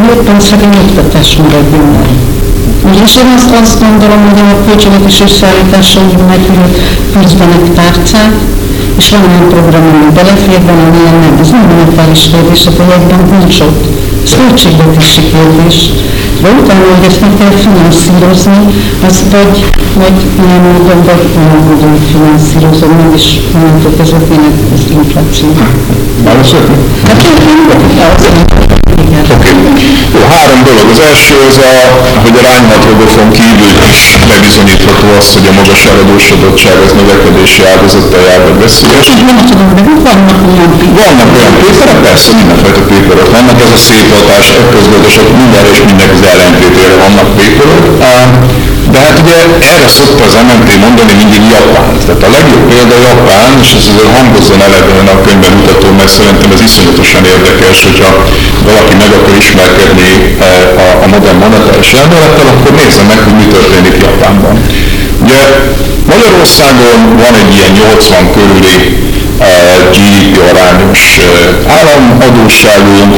[0.00, 2.08] Miért szegény oktatás maradjon meg?
[3.04, 6.66] És én azt, azt gondolom, hogy a költségvetés összeállítása úgy megülő
[7.12, 8.32] küzdenek tárcák,
[8.98, 11.38] és van olyan program, ami belefér, van, amilyen nem.
[11.40, 13.84] Ez nem monetáris kérdés, a projektben nincs ott.
[14.24, 15.90] Ez költségvetési kérdés.
[16.46, 18.66] De utána, hogy ezt meg kell finanszírozni,
[19.06, 24.52] az vagy, vagy ilyen módon, vagy olyan módon finanszírozom, meg is mondjuk ez a tényleg
[24.74, 25.48] az infláció.
[26.24, 26.76] Válaszolni?
[27.06, 27.46] Hát én
[28.12, 28.55] Oké.
[30.32, 30.86] Három dolog.
[30.94, 31.72] Az első az, a,
[32.24, 38.40] hogy a rányhatrogofon kívül is bebizonyítható az, hogy a magas eladósodottság az növekedési áldozattal jár,
[38.46, 39.08] vagy veszélyes.
[39.30, 40.70] Nem tudom, de vannak olyan
[41.00, 46.16] Vannak olyan péperek, persze mindenfajta péperek vannak, ez a szép hatás, közgazdaság mindenre és mindenki
[46.20, 48.75] az ellentétére vannak péperek.
[48.96, 49.38] De hát ugye
[49.72, 51.90] erre szokta az MNT mondani mindig Japán.
[52.06, 56.50] Tehát a legjobb példa Japán, és ez azért hangozzon eleve a könyvben mutató, mert szerintem
[56.54, 58.10] ez iszonyatosan érdekes, hogyha
[58.68, 60.12] valaki meg akar ismerkedni
[60.48, 64.54] eh, a, a modern monetáris elmélettel, akkor nézze meg, hogy mi történik Japánban.
[65.24, 65.42] Ugye
[66.12, 68.76] Magyarországon van egy ilyen 80 körüli
[69.38, 73.12] eh, GDP arányos eh, államadóságunk,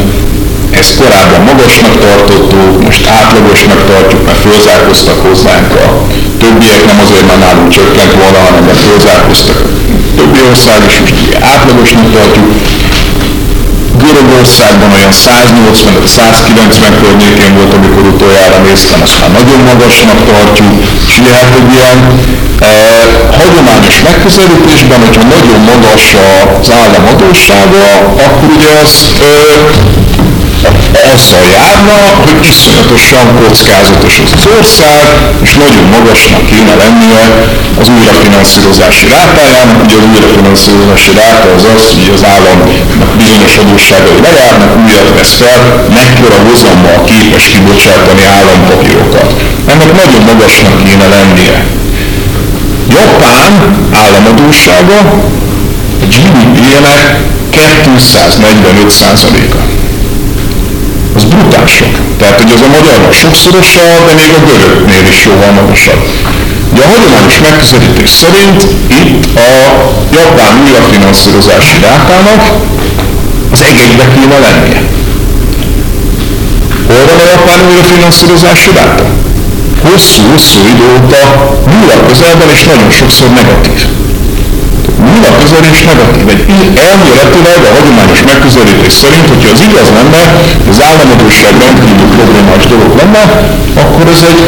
[0.71, 6.07] ezt korábban magasnak tartottuk, most átlagosnak tartjuk, mert fölzárkoztak hozzánk a
[6.39, 9.69] többiek, nem azért, mert nálunk csökkent volna, hanem mert fölzárkoztak a
[10.17, 11.17] többi ország, és most
[11.55, 12.49] átlagosnak tartjuk.
[14.05, 20.73] Görögországban olyan 180-190 környékén volt, amikor utoljára néztem, azt már nagyon magasnak tartjuk,
[21.09, 21.99] és hát egy ilyen
[22.61, 22.73] e,
[23.39, 26.05] hagyományos megközelítésben, hogyha nagyon magas
[26.61, 27.05] az állam
[28.27, 30.28] akkor ugye az e,
[31.15, 35.01] azzal járna, hogy iszonyatosan kockázatos az, az ország,
[35.43, 37.25] és nagyon magasnak kéne lennie
[37.81, 39.79] az újrafinanszírozási rátájának.
[39.85, 45.61] Ugye az újrafinanszírozási ráta az az, hogy az államnak bizonyos adósságai lejárnak, újat vesz fel,
[45.99, 49.29] mekkora hozammal képes kibocsátani állampapírokat.
[49.73, 51.59] Ennek nagyon magasnak kéne lennie.
[52.97, 53.53] Japán
[54.03, 54.99] államadósága
[56.03, 57.03] a GDP-nek
[57.53, 59.78] 245%-a
[61.19, 61.95] az brutál sok.
[62.19, 66.03] Tehát, hogy az a magyarnak sokszorosa, de még a görögnél is jóval magasabb.
[66.73, 68.61] Ugye a hagyományos megközelítés szerint
[69.03, 69.51] itt a
[70.19, 72.43] japán újrafinanszírozási rátának
[73.55, 74.81] az egekbe kéne lennie.
[76.89, 79.07] Hol van a japán újrafinanszírozási ráta?
[79.87, 81.23] Hosszú-hosszú idő óta
[81.73, 83.81] nulla közelben és nagyon sokszor negatív.
[85.07, 86.25] Nulla közelés negatív.
[86.35, 86.43] Egy
[86.89, 90.23] elméletileg a hagyományos megközelítés szerint, hogyha az igaz lenne,
[90.73, 93.23] az államadóság rendkívül problémás dolog lenne,
[93.83, 94.43] akkor ez egy,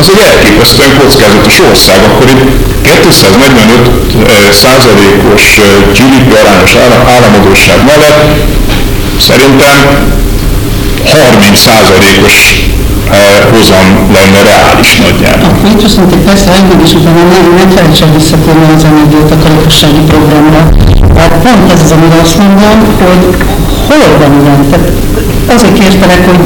[0.00, 1.98] az egy elképesztően kockázatos ország.
[2.10, 2.44] Akkor itt
[2.82, 5.44] 245 százalékos
[5.96, 6.74] GDP arányos
[7.14, 8.20] államadóság mellett
[9.28, 9.76] szerintem
[11.04, 12.36] 30 százalékos
[13.52, 15.50] hozam lenne reális nagyjából.
[15.72, 20.62] Itt viszont egy persze engem is utána nem, nem felejtsen visszatérni az energiatakarékossági programra.
[21.18, 23.24] Hát pont ez az, amire azt mondom, hogy
[23.88, 24.60] hol van ilyen?
[24.70, 24.88] Tehát
[25.54, 26.42] azért kértelek, hogy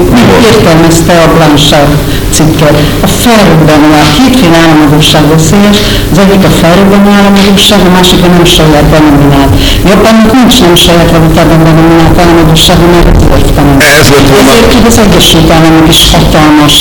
[0.50, 1.92] értelmezte a Blanchard
[2.36, 2.76] cikket.
[3.06, 5.78] A felrobbanó, a kétféle államadóság veszélyes,
[6.12, 9.52] az egyik a felrobbanó államadóság, a másik a nem saját denominált.
[9.90, 13.22] Japánnak nincs nem saját valutában denominált államadóság, mert
[13.62, 13.82] volna.
[14.40, 16.76] Ezért tud az Egyesült Államok is hatalmas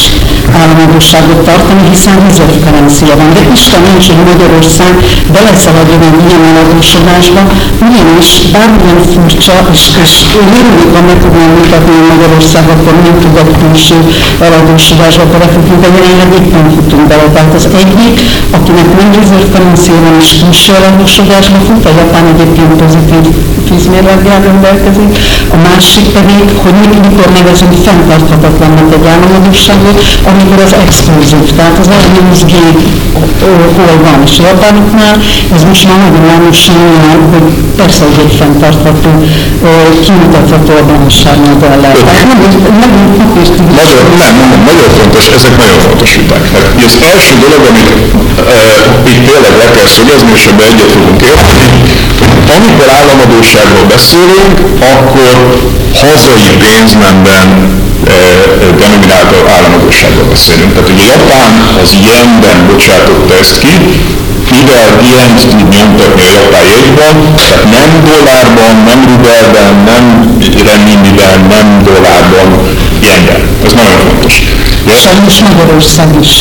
[0.60, 3.30] államadóságot tartani, hiszen rezervkarencia van.
[3.34, 4.94] De Isten nincs, hogy Magyarország
[5.36, 7.42] beleszaladjon egy ilyen eladósodásba,
[7.88, 13.36] ugyanis bármilyen furcsa, és, és én örülök, ha meg tudnám mutatni, Magyarország akkor nem tud
[13.44, 13.98] a külső
[14.48, 17.28] eladósodásba belefutni, de jelenleg éppen futunk bele.
[17.34, 18.16] Tehát az egyik,
[18.58, 19.10] akinek nem
[20.04, 23.26] van és külső eladósodásba fut, a Japán egyébként pozitív
[23.70, 25.12] vízmérleggel rendelkezik,
[25.56, 26.76] a másik pedig, hogy
[27.08, 29.98] mikor nevezünk fenntarthatatlannak egy államadóságot,
[30.32, 31.90] amikor az exkluzív, tehát az
[32.52, 32.80] gép
[33.76, 35.16] hol van, és a japánoknál
[35.56, 37.48] ez most már nagyon lámosan olyan, hogy
[37.80, 39.12] persze, hogy egy fenntartható,
[40.06, 41.96] kimutatható a bánság modellel.
[42.22, 42.92] Nagyon, nem,
[44.22, 46.44] nem, nem, nagyon fontos, ezek nagyon fontos viták.
[46.54, 47.90] Hát, az első dolog, amit
[48.56, 48.62] e,
[49.12, 51.68] itt tényleg le kell szögezni, és ebben egyet fogunk érteni,
[52.58, 54.56] amikor államadóságról beszélünk,
[54.94, 55.34] akkor
[56.02, 57.48] hazai pénznemben
[58.08, 58.18] e,
[58.82, 60.72] denominált államadóságról beszélünk.
[60.74, 61.54] Tehát ugye Japán
[61.84, 63.76] az yenben bocsátotta ezt ki,
[64.56, 70.04] mivel ilyen tud nyomtatni a japán jegyben, tehát nem dollárban, nem rubelben, nem
[70.66, 72.48] renminbiben, nem dollárban,
[73.00, 73.42] ilyenben.
[73.66, 74.34] Ez nagyon fontos.
[74.96, 76.32] Sajnos Magyarország is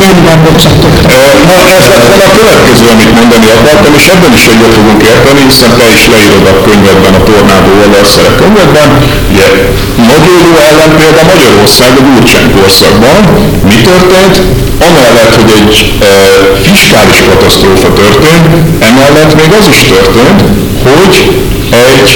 [0.00, 1.22] nem bocsátottak.
[1.50, 5.70] Na ez lett a következő, amit mondani akartam, és ebben is egyet fogunk érteni, hiszen
[5.78, 8.88] te is leírod a könyvedben, a tornádó oldalszere könyvedben.
[9.32, 9.46] Ugye
[10.12, 13.16] nagyon jó ellenpélda Magyarország a Gyurcsány korszakban.
[13.70, 14.36] Mi történt?
[14.86, 16.12] Amellett, hogy egy e,
[16.66, 18.46] fiskális katasztrófa történt,
[18.88, 20.40] emellett még az is történt,
[20.88, 21.14] hogy
[21.70, 22.12] egy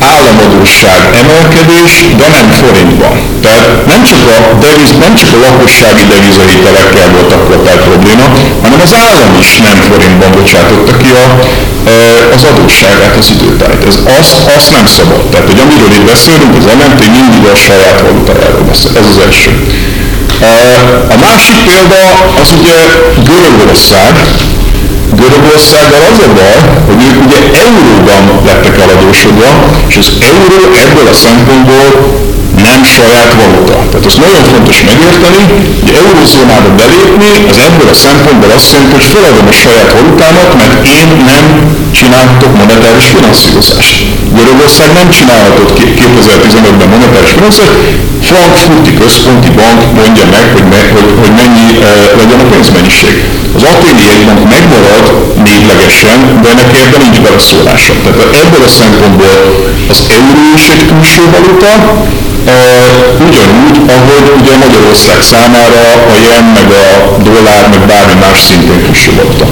[0.00, 3.14] államadóság emelkedés, de nem forintban.
[3.42, 8.26] Tehát nem csak a, deviz, nem csak a lakossági devizahitelekkel volt akkor tehát probléma,
[8.62, 11.26] hanem az állam is nem forintban bocsátotta ki a,
[12.34, 13.84] az adósságát, az időtájt.
[13.90, 15.20] Ez azt, azt nem szabad.
[15.30, 18.90] Tehát, hogy amiről itt beszélünk, az MNT mindig a saját valutájáról beszél.
[19.00, 19.50] Ez az első.
[21.14, 22.02] A másik példa
[22.40, 22.78] az ugye
[23.30, 24.14] Görögország,
[25.22, 26.58] Görögországgal az a baj,
[26.88, 29.50] hogy ők ugye euróban lettek eladósodva,
[29.90, 31.86] és az euró ebből a szempontból
[32.68, 33.76] nem saját valuta.
[33.90, 35.42] Tehát azt nagyon fontos megérteni,
[35.82, 40.76] hogy eurózónába belépni, az ebből a szempontból azt jelenti, hogy feladom a saját valutámat, mert
[40.98, 41.44] én nem
[41.98, 43.96] csinálhatok monetáris finanszírozást.
[44.38, 51.32] Görögország nem csinálhatott 2015-ben monetáris finanszírozást, Frankfurti központi bank mondja meg, hogy, me, hogy, hogy
[51.40, 51.90] mennyi e,
[52.20, 53.37] legyen a pénzmennyiség.
[53.58, 53.64] Az
[54.06, 55.06] jegybank megmarad
[55.44, 57.92] névlegesen, de ennek ebben nincs beleszólása.
[58.02, 59.34] Tehát ebből a szempontból
[59.92, 61.72] az euró is egy külső valuta,
[62.44, 62.56] e,
[63.26, 65.82] ugyanúgy, ahogy ugye Magyarország számára
[66.12, 66.86] a jen, meg a
[67.26, 69.46] dollár, meg bármi más szintén külső valuta.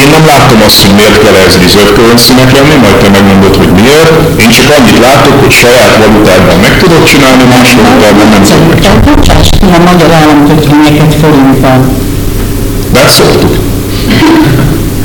[0.00, 3.72] Én nem látom azt, hogy miért kell ez reserve currency lenni, majd te megmondod, hogy
[3.80, 4.12] miért.
[4.42, 9.02] Én csak annyit látok, hogy saját valutában meg tudod csinálni, más valutában nem tudod megcsinálni.
[9.10, 11.80] Bocsáss ki a magyar államkötvényeket forintban.
[13.06, 13.56] Szoktuk.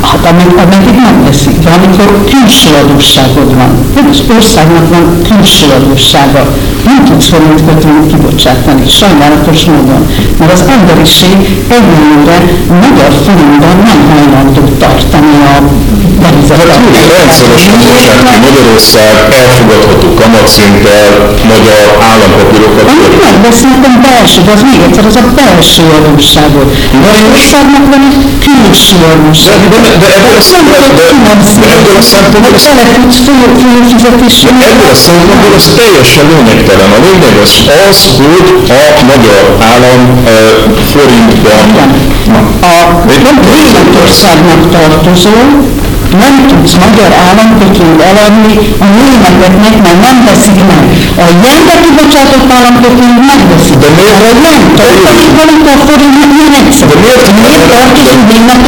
[0.01, 6.55] Hát amíg, ameddig nem veszik, de amikor külső adósságod van, az országnak van külső adóssága,
[6.85, 10.07] nem tudsz forint kötvényt kibocsátani, sajnálatos módon,
[10.39, 11.37] mert az emberiség
[11.67, 12.37] egyenlőre
[12.67, 15.82] magyar forintban nem hajlandó tartani a
[16.23, 21.09] Rendszeresen bocsát ki Magyarország elfogadható kamatszinttel
[21.53, 22.85] magyar állampapírokat.
[22.93, 26.67] Amit megbeszéltem belső, de az még egyszer, az a belső adósságot.
[27.01, 29.57] De az országnak van egy külső adósság.
[29.73, 32.53] De, de, de ebből a szempontból, ebből a szempontból,
[34.03, 34.49] fölfizetésre.
[34.71, 36.89] ebből a szempontból ez teljesen lényegtelen.
[36.97, 37.53] A lényeg az
[37.89, 38.47] az, hogy
[39.01, 40.35] a magyar állam e,
[40.91, 41.67] forintban,
[42.61, 42.75] A
[43.51, 45.37] Németországnak tartozó,
[46.21, 48.53] nem tudsz magyar államkötvényt eladni
[48.83, 50.81] a németeknek, mert nem veszik meg.
[51.23, 53.77] A jenbe kibocsátott államkötvényt megveszik.
[53.83, 54.23] De miért?
[54.29, 54.61] A jen,
[55.09, 56.87] a forint nem egyszer.
[56.87, 57.33] De miért?
[57.41, 58.42] Miért tartozik Németországban?
[58.47, 58.63] Mert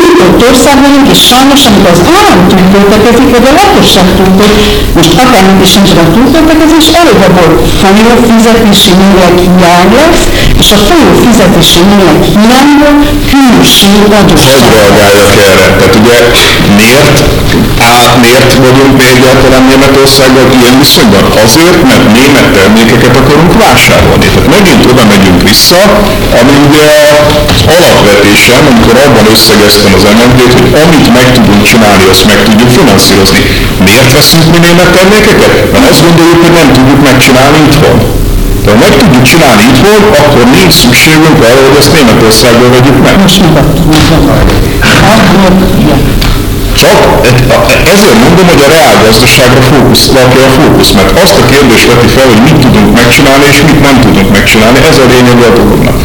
[0.00, 5.60] nyitott ország vagyunk, és sajnos, amikor az állam túlköltekezik, vagy a lakosság túlköltekezik, most akármit
[5.66, 7.50] is nincs a túlköltekezés, előbb-abból
[7.80, 10.22] folyó fizetési mérleg hiány lesz,
[10.62, 12.94] és a folyó fizetési mérleg hiányból
[13.32, 14.60] külső adósság.
[14.76, 15.66] reagáljak erre.
[15.78, 16.16] Tehát ugye
[16.80, 17.16] miért,
[17.90, 17.92] á,
[18.24, 21.24] miért vagyunk mi egyáltalán Németországgal ilyen viszonyban?
[21.44, 24.26] Azért, mert német termékeket akarunk vásárolni.
[24.32, 25.80] Tehát megint oda megyünk vissza,
[26.40, 26.86] ami ugye
[27.74, 32.70] az alapvetésem, amikor abban összegeztem az MND-t, hogy amit meg tudunk csinálni, azt meg tudjuk
[32.78, 33.40] finanszírozni.
[33.86, 35.52] Miért veszünk mi német termékeket?
[35.72, 37.96] Mert azt gondoljuk, hogy nem tudjuk megcsinálni itthon.
[38.64, 43.16] De ha meg tudjuk csinálni itthon, akkor nincs szükségünk arra, hogy ezt Németországból vegyük meg.
[46.82, 46.96] Csak
[47.94, 52.26] ezért mondom, hogy a reálgazdaságra fókusz, rakja a fókusz, mert azt a kérdést veti fel,
[52.32, 55.96] hogy mit tudunk megcsinálni és mit nem tudunk megcsinálni, ez a lényeg a dolognak.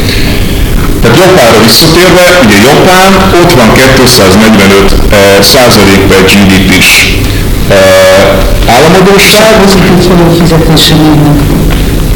[1.07, 6.91] Tehát Japánra visszatérve, ugye Japán ott van 245 eh, százalék per GDP-s
[7.69, 9.55] eh, államadóság,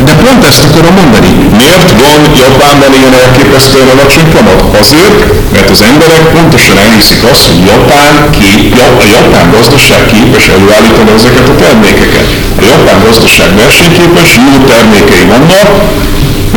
[0.07, 1.31] de pont ezt akarom mondani.
[1.61, 4.59] Miért van Japánban ilyen elképesztően alacsony kamat?
[4.81, 5.19] Azért,
[5.53, 11.47] mert az emberek pontosan elhiszik azt, hogy Japán kép, a japán gazdaság képes előállítani ezeket
[11.53, 12.27] a termékeket.
[12.61, 15.69] A japán gazdaság versenyképes, jó termékei vannak,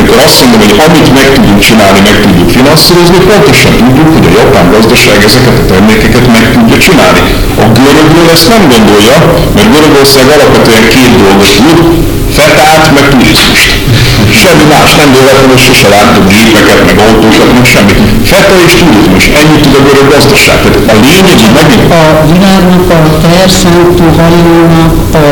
[0.05, 4.33] mikor azt mondom, hogy amit meg tudunk csinálni, meg tudjuk finanszírozni, pontosan tudjuk, hogy a
[4.39, 7.21] japán gazdaság ezeket a termékeket meg tudja csinálni.
[7.63, 9.17] A görögről ezt nem gondolja,
[9.55, 11.79] mert Görögország alapvetően két dolgot tud,
[12.37, 13.71] fetát, meg turizmust.
[14.41, 17.99] Semmi más nem véletlenül sose láttuk gépeket, meg autókat, meg semmit.
[18.29, 20.57] Feta és turizmus, ennyit tud a görög gazdaság.
[20.63, 25.25] Tehát a lényeg, hogy megint A világnak a teherszállító hajónak a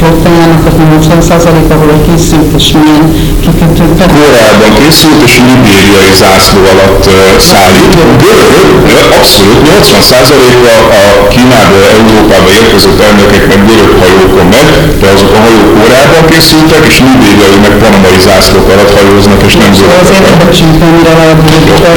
[0.00, 3.04] flottájának az 80% ahol készült, és milyen
[3.44, 4.08] kikötőkben.
[4.20, 7.04] Koreában készült és libériai zászló alatt
[7.50, 7.92] szállít.
[8.24, 14.70] Görög, abszolút 80%-a a Kínából, Európába érkező termékek meg görög hajókon megy,
[15.00, 19.72] de azok a hajók Koreában készültek, és libériai meg panamai zászlók alatt hajóznak, és nem
[19.78, 20.00] görög.
[20.02, 21.12] azért érdeksünk, amire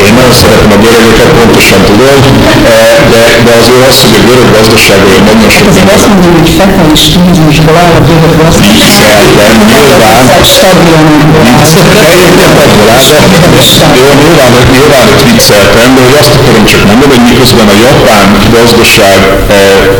[0.07, 2.17] Én nagyon szeretem a görögöket, pontosan tudom,
[2.73, 6.49] eh, de, de azért az, hogy a görög gazdaságról nagyon sok Azért azt mondom, hogy
[6.57, 8.75] feta és turizmusból áll a görög gazdaság.
[8.77, 10.25] Vicceltem, nyilván.
[10.53, 11.05] Stabilan
[14.23, 18.27] nyilván, nyilván vicceltem, de hogy azt akarom csak mondani, hogy miközben a japán
[18.57, 19.19] gazdaság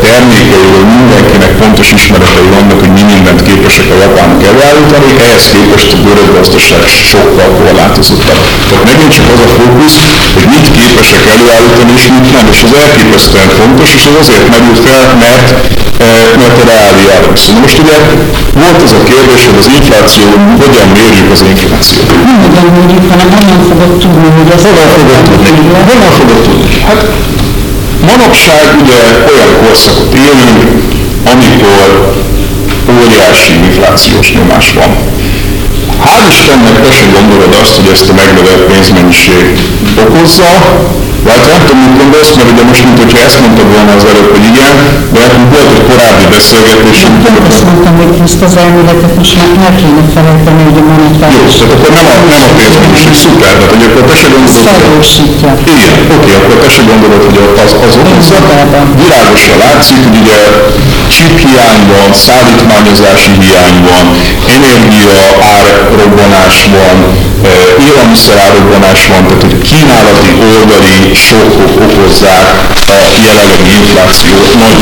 [0.05, 5.97] termékeiről mindenkinek pontos ismeretei vannak, hogy mi mindent képesek a japánok előállítani, ehhez képest a
[6.05, 6.81] görög gazdaság
[7.11, 8.41] sokkal korlátozottabb.
[8.69, 9.97] Tehát megint csak az a fókusz,
[10.35, 14.75] hogy mit képesek előállítani és mit nem, és ez elképesztően fontos, és ez azért merül
[14.85, 15.49] fel, mert
[16.41, 17.59] mert a reáliára viszont.
[17.59, 17.97] Most ugye
[18.61, 20.27] volt az a kérdés, hogy az infláció,
[20.63, 22.07] hogyan mérjük az inflációt.
[22.25, 25.67] Nem mondom, mondjuk, hanem honnan fogod tudni, hogy az Honnan fogod tudni?
[25.89, 26.73] Honnan fogod tudni?
[26.87, 27.01] Hát
[28.11, 30.61] manapság ugye olyan korszakot élünk,
[31.33, 31.87] amikor
[33.01, 34.91] óriási inflációs nyomás van.
[36.03, 39.45] Hál' Istennek te sem gondolod azt, hogy ezt a megnövelt pénzmennyiség
[40.05, 40.51] okozza,
[41.27, 44.29] vagy nem tudom, mit gondolsz, mert ugye most, mint hogyha ezt mondtad volna az előbb,
[44.35, 44.75] hogy igen,
[45.13, 49.49] de nekünk volt egy korábbi beszélgetésünk, Pont azt mondtam, hogy ezt az elméletet most már
[49.67, 51.55] el kéne felejteni, hogy a jó, monetáris.
[51.59, 55.49] tehát akkor nem a, nem a pénzmennyiség, szuper, tehát hogy akkor te se gondolod, felgyorsítja.
[55.73, 58.37] igen, oké, akkor te se gondolod, hogy az, az okozza.
[59.03, 60.39] Világosan látszik, hogy ugye
[61.13, 64.05] chip hiány van, szállítmányozási hiány van,
[64.57, 65.17] energia
[65.55, 66.97] árrobbanás van,
[67.43, 72.47] eh, élelmiszer árrobbanás van, tehát hogy kínálati oldali sokkok okozzák
[72.95, 74.81] a jelenlegi infláció nagy,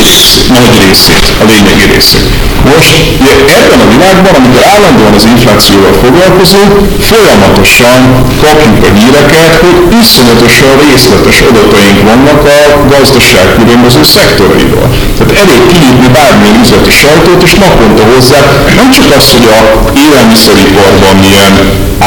[0.57, 2.27] nagy részét, a lényegi részét.
[2.73, 6.71] Most ugye ebben a világban, amikor állandóan az inflációval foglalkozunk,
[7.11, 8.01] folyamatosan
[8.43, 12.59] kapjuk a híreket, hogy iszonyatosan részletes adataink vannak a
[12.93, 14.87] gazdaság különböző szektorairól.
[15.17, 18.41] Tehát elég kinyitni bármilyen üzleti sajtót, és naponta hozzá
[18.79, 19.59] nem csak az, hogy a
[20.03, 21.53] élelmiszeriparban milyen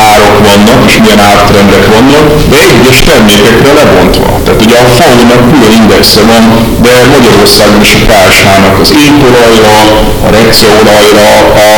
[0.08, 4.28] árak vannak, és milyen ártrendek vannak, de egyes termékekre lebontva.
[4.44, 6.44] Tehát ugye a FAO-nak külön indexe van,
[6.86, 9.74] de Magyarországon is a KSH-nak az étolajra,
[10.26, 11.28] a receolajra,
[11.64, 11.68] a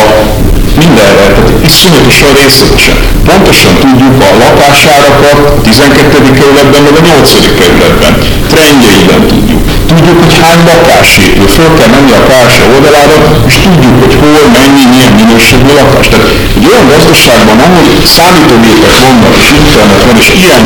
[0.83, 2.97] mindenre, tehát iszonyatosan részletesen.
[3.25, 6.31] Pontosan tudjuk a lakásárakat a 12.
[6.39, 7.31] kerületben, vagy a 8.
[7.59, 8.13] kerületben.
[8.51, 9.56] Trendjeiben tudjuk.
[9.97, 11.47] Tudjuk, hogy hány lakás épül.
[11.57, 13.17] Föl kell menni a KSH oldalára,
[13.49, 16.07] és tudjuk, hogy hol, mennyi, milyen minőségű lakás.
[16.11, 17.85] Tehát egy olyan gazdaságban, ahol
[18.15, 20.63] számítógépek vannak, és internet van, és ilyen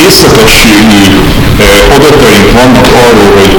[0.00, 1.02] részletességű
[1.96, 3.52] adataink vannak arról, hogy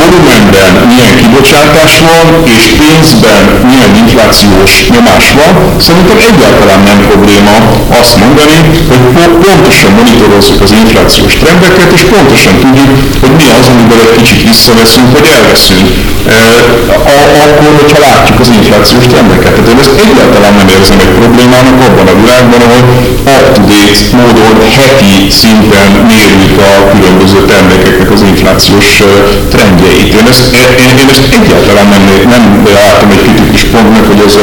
[0.00, 2.26] volumenben milyen kibocsátás van,
[2.56, 5.54] és pénzben milyen inflációs nyomás van,
[5.86, 7.54] szerintem egyáltalán nem probléma
[8.00, 8.58] azt mondani,
[9.18, 14.42] hogy pontosan monitorozzuk az inflációs trendeket, és pontosan tudjuk, hogy mi az, amiből egy kicsit
[14.50, 15.86] visszaveszünk, vagy elveszünk,
[17.44, 19.52] akkor, hogyha látjuk az inflációs trendeket.
[19.54, 22.82] Tehát én ezt egyáltalán nem érzem egy problémának abban a világban, ahol
[23.36, 28.90] up-to-date módon heti szinten mérjük a különböző termékeknek az inflációs
[29.52, 30.14] trendjeit.
[30.20, 30.44] Én ezt,
[30.84, 32.04] én, én ezt egyáltalán nem,
[32.34, 32.44] nem
[32.80, 34.34] látom egy kritikus pontnak, hogy ez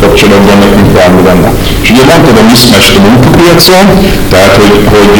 [0.00, 1.50] kapcsolatban nekünk bármi lenne.
[1.82, 3.86] És ugye mondtad a mismatch a munkapiacon,
[4.32, 5.16] tehát hogy, hogy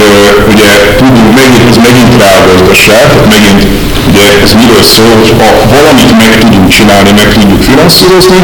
[0.53, 3.63] ugye tudunk, megint, ez megint rágazdaság, tehát megint
[4.09, 5.49] ugye ez miről szól, hogy ha
[6.07, 8.41] valamit meg tudunk csinálni, meg tudjuk finanszírozni,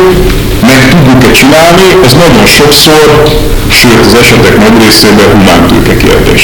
[0.71, 3.07] meg tudjuk-e csinálni, ez nagyon sokszor,
[3.79, 6.43] sőt az esetek nagy részében humántőke kérdés.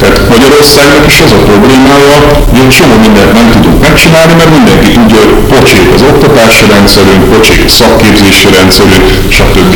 [0.00, 2.18] Tehát Magyarországnak is az a problémája,
[2.50, 7.22] hogy egy csomó mindent nem tudunk megcsinálni, mert mindenki tudja, hogy pocsék az oktatási rendszerünk,
[7.32, 9.06] pocsék a szakképzési rendszerünk,
[9.36, 9.72] stb.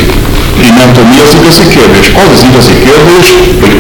[0.97, 2.07] Tudom, mi az igazi kérdés?
[2.23, 3.29] Az az igazi kérdés,
[3.63, 3.77] hogy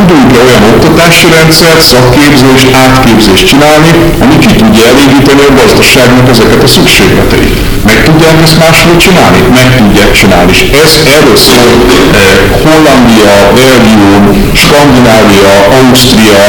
[0.00, 3.90] tudunk-e olyan oktatási rendszert, szakképzést, átképzést csinálni,
[4.22, 7.84] ami ki tudja elégíteni a gazdaságnak ezeket a szükségleteit.
[7.84, 9.40] Meg tudják ezt máshogy csinálni?
[9.58, 10.52] Meg tudják csinálni.
[10.52, 11.72] És ez erről szól
[12.12, 14.24] eh, Hollandia, Belgium,
[14.62, 16.44] Skandinávia, Ausztria,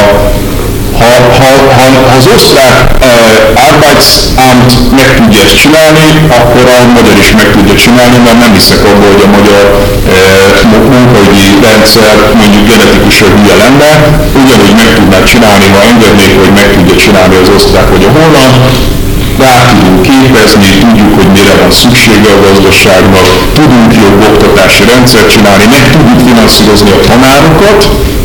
[2.28, 6.06] az osztrák uh, Arbeitsamt meg tudja ezt csinálni,
[6.38, 10.88] akkor a magyar is meg tudja csinálni, mert nem hiszek abba, hogy a magyar uh,
[10.92, 13.90] munkahogyi rendszer mondjuk genetikusan hülye lenne,
[14.42, 18.54] ugyanúgy meg tudná csinálni, ha engednék, hogy meg tudja csinálni az osztrák vagy a holland,
[19.46, 25.84] tudunk képezni, tudjuk, hogy mire van szüksége a gazdaságnak, tudunk jobb oktatási rendszert csinálni, meg
[25.92, 27.80] tudjuk finanszírozni a tanárokat,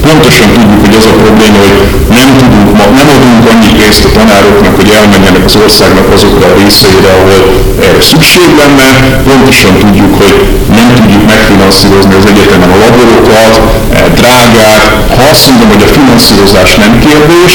[0.06, 1.78] pontosan tudjuk, hogy az a probléma, hogy
[2.18, 2.68] nem tudunk,
[3.00, 7.40] nem adunk annyi pénzt a tanároknak, hogy elmenjenek az országnak azokra a részeire, ahol
[7.86, 8.90] erre szükség lenne,
[9.30, 10.36] pontosan tudjuk, hogy
[10.78, 13.54] nem tudjuk megfinanszírozni az egyetemen a laborokat,
[13.98, 14.84] e, drágát.
[15.18, 17.54] Ha azt mondom, hogy a finanszírozás nem kérdés,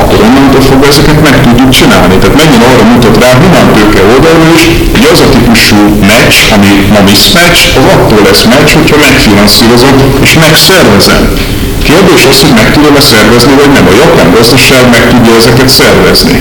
[0.00, 2.14] akkor onnantól fogva ezeket meg tudjuk csinálni.
[2.20, 3.30] Tehát megint arra mutat rá
[3.76, 5.76] tőke oldalról is, hogy az a típusú
[6.12, 11.22] meccs, ami ma mismatch, az attól lesz meccs, hogyha megfinanszírozom és megszervezem.
[11.88, 13.86] Kérdés az, hogy meg tudom-e szervezni, vagy nem.
[13.92, 16.36] A japán gazdaság meg tudja ezeket szervezni.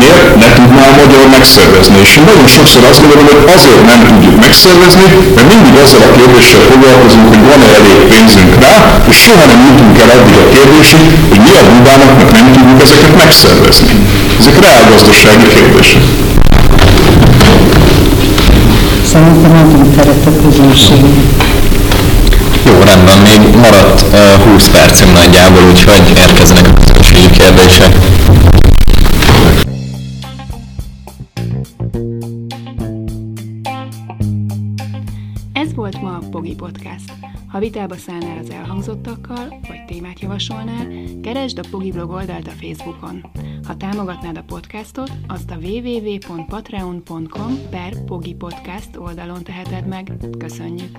[0.00, 1.96] Miért ne tudná a magyar megszervezni?
[2.06, 6.14] És én nagyon sokszor azt gondolom, hogy azért nem tudjuk megszervezni, mert mindig azzal a
[6.18, 8.74] kérdéssel foglalkozunk, hogy van-e elég pénzünk rá,
[9.10, 13.14] és soha nem jutunk el addig a kérdésig, hogy mi a bubának nem tudjuk ezeket
[13.22, 13.92] megszervezni.
[14.38, 16.02] Ezek reálgazdasági kérdések.
[19.04, 21.52] Szerintem adunk teret a közönségnek.
[22.66, 27.96] Jó, rendben, még maradt uh, 20 percem nagyjából, úgyhogy érkeznek a közönségi kérdések.
[35.52, 37.12] Ez volt ma a Pogi Podcast.
[37.46, 40.86] Ha vitába szállnál az elhangzottakkal, vagy témát javasolnál,
[41.22, 43.30] keresd a Pogi blog oldalt a Facebookon.
[43.66, 50.12] Ha támogatnád a podcastot, azt a www.patreon.com per Pogi Podcast oldalon teheted meg.
[50.38, 50.98] Köszönjük!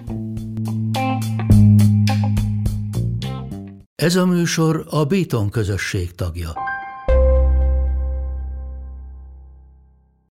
[3.95, 6.53] Ez a műsor a Béton közösség tagja.